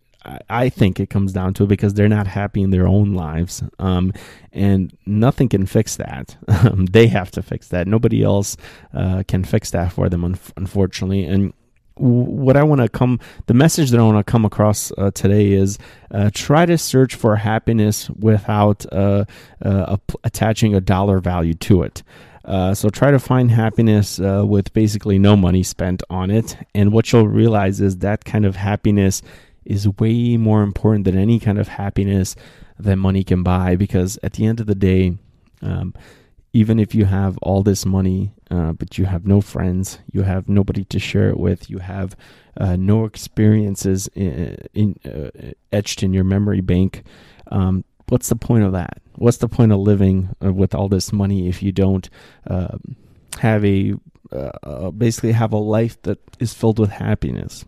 I 0.49 0.69
think 0.69 0.99
it 0.99 1.09
comes 1.09 1.33
down 1.33 1.53
to 1.55 1.65
because 1.65 1.93
they're 1.93 2.09
not 2.09 2.27
happy 2.27 2.61
in 2.61 2.71
their 2.71 2.87
own 2.87 3.13
lives, 3.13 3.63
um, 3.79 4.13
and 4.51 4.95
nothing 5.05 5.49
can 5.49 5.65
fix 5.65 5.95
that. 5.97 6.37
they 6.73 7.07
have 7.07 7.31
to 7.31 7.41
fix 7.41 7.69
that. 7.69 7.87
Nobody 7.87 8.23
else 8.23 8.57
uh, 8.93 9.23
can 9.27 9.43
fix 9.43 9.71
that 9.71 9.93
for 9.93 10.09
them, 10.09 10.23
unfortunately. 10.55 11.23
And 11.25 11.53
what 11.95 12.57
I 12.57 12.63
want 12.63 12.81
to 12.81 12.89
come, 12.89 13.19
the 13.47 13.53
message 13.53 13.91
that 13.91 13.99
I 13.99 14.03
want 14.03 14.25
to 14.25 14.29
come 14.29 14.45
across 14.45 14.91
uh, 14.97 15.11
today 15.11 15.51
is 15.51 15.77
uh, 16.11 16.29
try 16.33 16.65
to 16.65 16.77
search 16.77 17.15
for 17.15 17.35
happiness 17.35 18.09
without 18.11 18.85
uh, 18.91 19.25
uh 19.63 19.97
attaching 20.23 20.75
a 20.75 20.81
dollar 20.81 21.19
value 21.19 21.53
to 21.55 21.83
it. 21.83 22.03
Uh, 22.47 22.73
so 22.73 22.89
try 22.89 23.11
to 23.11 23.19
find 23.19 23.51
happiness 23.51 24.19
uh, 24.21 24.41
with 24.45 24.71
basically 24.71 25.19
no 25.19 25.35
money 25.35 25.63
spent 25.63 26.01
on 26.09 26.31
it. 26.31 26.55
And 26.73 26.93
what 26.93 27.11
you'll 27.11 27.27
realize 27.27 27.81
is 27.81 27.97
that 27.97 28.23
kind 28.23 28.45
of 28.45 28.55
happiness 28.55 29.21
is 29.67 29.87
way 29.99 30.37
more 30.37 30.63
important 30.63 31.05
than 31.05 31.17
any 31.17 31.39
kind 31.39 31.59
of 31.59 31.67
happiness 31.67 32.35
that 32.79 32.95
money 32.95 33.23
can 33.23 33.43
buy 33.43 33.75
because 33.75 34.17
at 34.23 34.33
the 34.33 34.45
end 34.45 34.59
of 34.59 34.67
the 34.67 34.75
day, 34.75 35.17
um, 35.61 35.93
even 36.53 36.79
if 36.79 36.95
you 36.95 37.05
have 37.05 37.37
all 37.39 37.61
this 37.61 37.85
money, 37.85 38.31
uh, 38.49 38.71
but 38.73 38.97
you 38.97 39.05
have 39.05 39.27
no 39.27 39.41
friends, 39.41 39.99
you 40.11 40.23
have 40.23 40.47
nobody 40.47 40.83
to 40.85 40.99
share 40.99 41.29
it 41.29 41.39
with, 41.39 41.69
you 41.69 41.79
have 41.79 42.15
uh, 42.57 42.75
no 42.75 43.05
experiences 43.05 44.07
in, 44.15 44.57
in 44.73 44.95
uh, 45.05 45.51
etched 45.71 46.01
in 46.01 46.13
your 46.13 46.23
memory 46.23 46.61
bank. 46.61 47.03
Um, 47.51 47.83
what's 48.09 48.29
the 48.29 48.35
point 48.35 48.63
of 48.63 48.71
that? 48.71 49.01
What's 49.15 49.37
the 49.37 49.49
point 49.49 49.71
of 49.71 49.79
living 49.79 50.35
uh, 50.43 50.53
with 50.53 50.73
all 50.73 50.87
this 50.87 51.11
money 51.11 51.47
if 51.47 51.61
you 51.61 51.71
don't 51.71 52.09
uh, 52.47 52.77
have 53.39 53.63
a 53.65 53.93
uh, 54.31 54.91
basically 54.91 55.31
have 55.31 55.53
a 55.53 55.57
life 55.57 56.01
that 56.03 56.19
is 56.39 56.53
filled 56.53 56.79
with 56.79 56.89
happiness? 56.89 57.65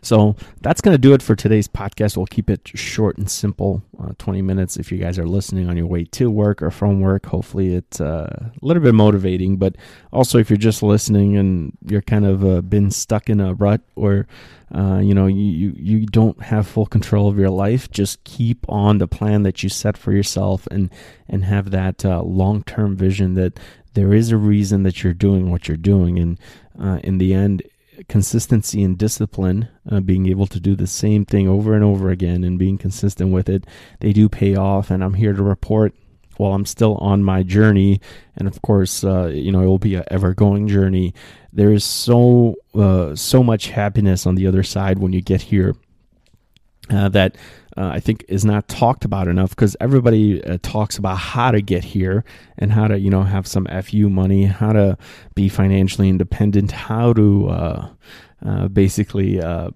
So 0.00 0.36
that's 0.60 0.80
going 0.80 0.94
to 0.94 0.98
do 0.98 1.14
it 1.14 1.22
for 1.22 1.36
today's 1.36 1.68
podcast. 1.68 2.16
We'll 2.16 2.26
keep 2.26 2.50
it 2.50 2.70
short 2.74 3.18
and 3.18 3.30
simple, 3.30 3.82
uh, 4.02 4.12
20 4.18 4.42
minutes. 4.42 4.76
If 4.76 4.90
you 4.90 4.98
guys 4.98 5.18
are 5.18 5.26
listening 5.26 5.68
on 5.68 5.76
your 5.76 5.86
way 5.86 6.04
to 6.04 6.30
work 6.30 6.62
or 6.62 6.70
from 6.70 7.00
work, 7.00 7.26
hopefully 7.26 7.74
it's 7.74 8.00
uh, 8.00 8.50
a 8.60 8.66
little 8.66 8.82
bit 8.82 8.94
motivating. 8.94 9.56
But 9.56 9.76
also, 10.12 10.38
if 10.38 10.50
you're 10.50 10.56
just 10.56 10.82
listening 10.82 11.36
and 11.36 11.76
you're 11.86 12.02
kind 12.02 12.26
of 12.26 12.44
uh, 12.44 12.60
been 12.62 12.90
stuck 12.90 13.30
in 13.30 13.40
a 13.40 13.54
rut 13.54 13.80
or 13.94 14.26
uh, 14.74 14.98
you 14.98 15.12
know 15.14 15.26
you, 15.26 15.44
you 15.44 15.74
you 15.76 16.06
don't 16.06 16.42
have 16.42 16.66
full 16.66 16.86
control 16.86 17.28
of 17.28 17.38
your 17.38 17.50
life, 17.50 17.90
just 17.90 18.24
keep 18.24 18.64
on 18.68 18.98
the 18.98 19.06
plan 19.06 19.42
that 19.42 19.62
you 19.62 19.68
set 19.68 19.96
for 19.96 20.12
yourself 20.12 20.66
and 20.70 20.90
and 21.28 21.44
have 21.44 21.70
that 21.70 22.04
uh, 22.04 22.22
long 22.22 22.62
term 22.64 22.96
vision 22.96 23.34
that 23.34 23.60
there 23.94 24.14
is 24.14 24.30
a 24.30 24.36
reason 24.36 24.82
that 24.84 25.04
you're 25.04 25.12
doing 25.12 25.50
what 25.50 25.68
you're 25.68 25.76
doing 25.76 26.18
and 26.18 26.40
uh, 26.80 26.98
in 27.04 27.18
the 27.18 27.34
end 27.34 27.62
consistency 28.08 28.82
and 28.82 28.98
discipline, 28.98 29.68
uh, 29.90 30.00
being 30.00 30.28
able 30.28 30.46
to 30.46 30.60
do 30.60 30.74
the 30.74 30.86
same 30.86 31.24
thing 31.24 31.48
over 31.48 31.74
and 31.74 31.84
over 31.84 32.10
again 32.10 32.44
and 32.44 32.58
being 32.58 32.78
consistent 32.78 33.32
with 33.32 33.48
it, 33.48 33.66
they 34.00 34.12
do 34.12 34.28
pay 34.28 34.56
off. 34.56 34.90
And 34.90 35.02
I'm 35.02 35.14
here 35.14 35.32
to 35.32 35.42
report 35.42 35.94
while 36.36 36.54
I'm 36.54 36.66
still 36.66 36.96
on 36.96 37.22
my 37.22 37.42
journey, 37.42 38.00
and 38.36 38.48
of 38.48 38.62
course, 38.62 39.04
uh, 39.04 39.26
you 39.26 39.52
know, 39.52 39.60
it 39.60 39.66
will 39.66 39.78
be 39.78 39.94
an 39.94 40.04
ever 40.10 40.34
going 40.34 40.66
journey. 40.66 41.14
There 41.52 41.72
is 41.72 41.84
so 41.84 42.56
uh, 42.74 43.14
so 43.14 43.42
much 43.42 43.68
happiness 43.68 44.26
on 44.26 44.34
the 44.34 44.46
other 44.46 44.62
side 44.62 44.98
when 44.98 45.12
you 45.12 45.20
get 45.20 45.42
here 45.42 45.76
uh, 46.90 47.08
that 47.10 47.36
uh, 47.76 47.86
I 47.86 48.00
think 48.00 48.24
is 48.28 48.44
not 48.44 48.68
talked 48.68 49.04
about 49.04 49.28
enough 49.28 49.50
because 49.50 49.76
everybody 49.80 50.44
uh, 50.44 50.58
talks 50.62 50.98
about 50.98 51.16
how 51.16 51.50
to 51.50 51.60
get 51.60 51.84
here 51.84 52.24
and 52.58 52.72
how 52.72 52.88
to 52.88 52.98
you 52.98 53.10
know 53.10 53.22
have 53.22 53.46
some 53.46 53.66
fu 53.82 54.08
money, 54.08 54.44
how 54.44 54.72
to 54.72 54.98
be 55.34 55.48
financially 55.48 56.08
independent, 56.08 56.72
how 56.72 57.12
to 57.12 57.48
uh, 57.48 57.88
uh 58.44 58.68
basically 58.68 59.40
uh, 59.40 59.70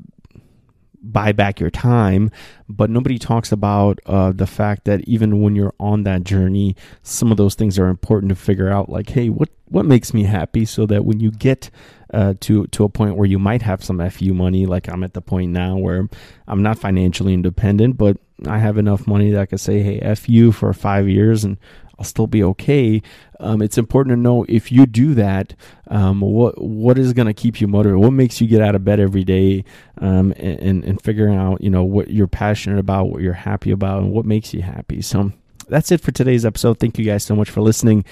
buy 1.13 1.33
back 1.33 1.61
your 1.61 1.71
time. 1.71 2.31
But 2.69 2.91
nobody 2.91 3.19
talks 3.19 3.53
about 3.53 4.01
uh, 4.07 4.33
the 4.33 4.47
fact 4.47 4.85
that 4.85 5.07
even 5.09 5.43
when 5.43 5.55
you're 5.55 5.75
on 5.79 6.03
that 6.05 6.25
journey, 6.25 6.77
some 7.03 7.31
of 7.31 7.37
those 7.37 7.55
things 7.55 7.79
are 7.79 7.89
important 7.89 8.31
to 8.31 8.37
figure 8.37 8.71
out. 8.71 8.89
Like, 8.89 9.11
hey, 9.11 9.29
what 9.29 9.51
what 9.67 9.87
makes 9.87 10.15
me 10.15 10.25
happy, 10.25 10.65
so 10.65 10.87
that 10.87 11.05
when 11.05 11.21
you 11.21 11.31
get 11.31 11.71
uh, 12.13 12.35
to 12.41 12.67
to 12.69 12.85
a 12.85 12.89
point 12.89 13.17
where 13.17 13.27
you 13.27 13.39
might 13.39 13.63
have 13.63 13.83
some 13.83 13.99
fu 14.11 14.33
money. 14.33 14.67
Like 14.67 14.89
I'm 14.89 15.03
at 15.03 15.15
the 15.15 15.21
point 15.21 15.53
now 15.53 15.77
where 15.77 16.09
I'm 16.47 16.63
not 16.63 16.79
financially 16.79 17.35
independent, 17.35 17.97
but 17.97 18.17
I 18.47 18.59
have 18.59 18.79
enough 18.79 19.07
money 19.07 19.31
that 19.33 19.41
I 19.41 19.47
could 19.47 19.61
say, 19.61 19.83
"Hey, 19.83 20.15
fu 20.15 20.53
for 20.53 20.73
five 20.73 21.09
years, 21.09 21.45
and 21.45 21.57
I'll 21.99 22.05
still 22.05 22.27
be 22.27 22.43
okay. 22.43 23.03
Um, 23.41 23.63
it's 23.63 23.79
important 23.79 24.13
to 24.13 24.21
know 24.21 24.45
if 24.49 24.71
you 24.71 24.87
do 24.87 25.15
that, 25.15 25.55
um, 25.89 26.21
what 26.21 26.61
what 26.61 26.99
is 26.99 27.13
going 27.13 27.27
to 27.27 27.35
keep 27.35 27.61
you 27.61 27.69
motivated? 27.69 28.03
What 28.03 28.13
makes 28.13 28.41
you 28.41 28.47
get 28.47 28.61
out 28.61 28.75
of 28.75 28.85
bed 28.85 29.01
every 29.01 29.25
day, 29.25 29.65
um, 29.99 30.33
and 30.37 30.85
and 30.85 31.01
figuring 31.01 31.37
out 31.37 31.63
you 31.63 31.71
know 31.71 31.85
what 31.85 32.11
you're 32.11 32.27
passionate 32.27 32.79
about, 32.79 33.09
what 33.09 33.23
you're 33.23 33.33
happy 33.33 33.71
about, 33.71 34.03
and 34.03 34.13
what 34.13 34.27
makes 34.27 34.53
you 34.53 34.63
happy. 34.63 35.01
So 35.01 35.33
that's 35.69 35.91
it 35.91 36.01
for 36.01 36.13
today's 36.13 36.45
episode. 36.45 36.79
Thank 36.79 36.99
you 36.99 37.05
guys 37.05 37.25
so 37.25 37.35
much 37.35 37.51
for 37.51 37.61
listening. 37.61 38.05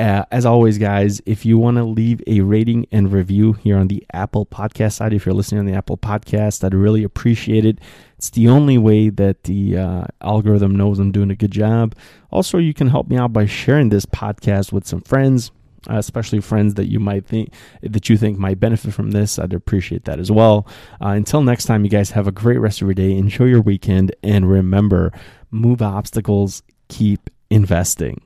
Uh, 0.00 0.24
as 0.30 0.46
always, 0.46 0.78
guys, 0.78 1.20
if 1.26 1.44
you 1.44 1.58
want 1.58 1.76
to 1.76 1.84
leave 1.84 2.22
a 2.26 2.40
rating 2.40 2.86
and 2.90 3.12
review 3.12 3.52
here 3.52 3.76
on 3.76 3.88
the 3.88 4.02
Apple 4.14 4.46
Podcast 4.46 4.94
side, 4.94 5.12
if 5.12 5.26
you're 5.26 5.34
listening 5.34 5.58
on 5.58 5.66
the 5.66 5.74
Apple 5.74 5.98
Podcast, 5.98 6.64
I'd 6.64 6.72
really 6.72 7.04
appreciate 7.04 7.66
it. 7.66 7.78
It's 8.16 8.30
the 8.30 8.48
only 8.48 8.78
way 8.78 9.10
that 9.10 9.44
the 9.44 9.76
uh, 9.76 10.04
algorithm 10.22 10.74
knows 10.74 10.98
I'm 10.98 11.12
doing 11.12 11.30
a 11.30 11.36
good 11.36 11.50
job. 11.50 11.94
Also, 12.30 12.56
you 12.56 12.72
can 12.72 12.88
help 12.88 13.08
me 13.08 13.18
out 13.18 13.34
by 13.34 13.44
sharing 13.44 13.90
this 13.90 14.06
podcast 14.06 14.72
with 14.72 14.86
some 14.86 15.02
friends, 15.02 15.50
uh, 15.90 15.98
especially 15.98 16.40
friends 16.40 16.74
that 16.74 16.88
you 16.88 16.98
might 16.98 17.26
think 17.26 17.52
that 17.82 18.08
you 18.08 18.16
think 18.16 18.38
might 18.38 18.58
benefit 18.58 18.94
from 18.94 19.10
this. 19.10 19.38
I'd 19.38 19.52
appreciate 19.52 20.06
that 20.06 20.18
as 20.18 20.30
well. 20.30 20.66
Uh, 21.02 21.08
until 21.08 21.42
next 21.42 21.66
time, 21.66 21.84
you 21.84 21.90
guys 21.90 22.12
have 22.12 22.26
a 22.26 22.32
great 22.32 22.58
rest 22.58 22.80
of 22.80 22.88
your 22.88 22.94
day. 22.94 23.12
Enjoy 23.12 23.44
your 23.44 23.60
weekend, 23.60 24.16
and 24.22 24.50
remember, 24.50 25.12
move 25.50 25.82
obstacles, 25.82 26.62
keep 26.88 27.28
investing. 27.50 28.22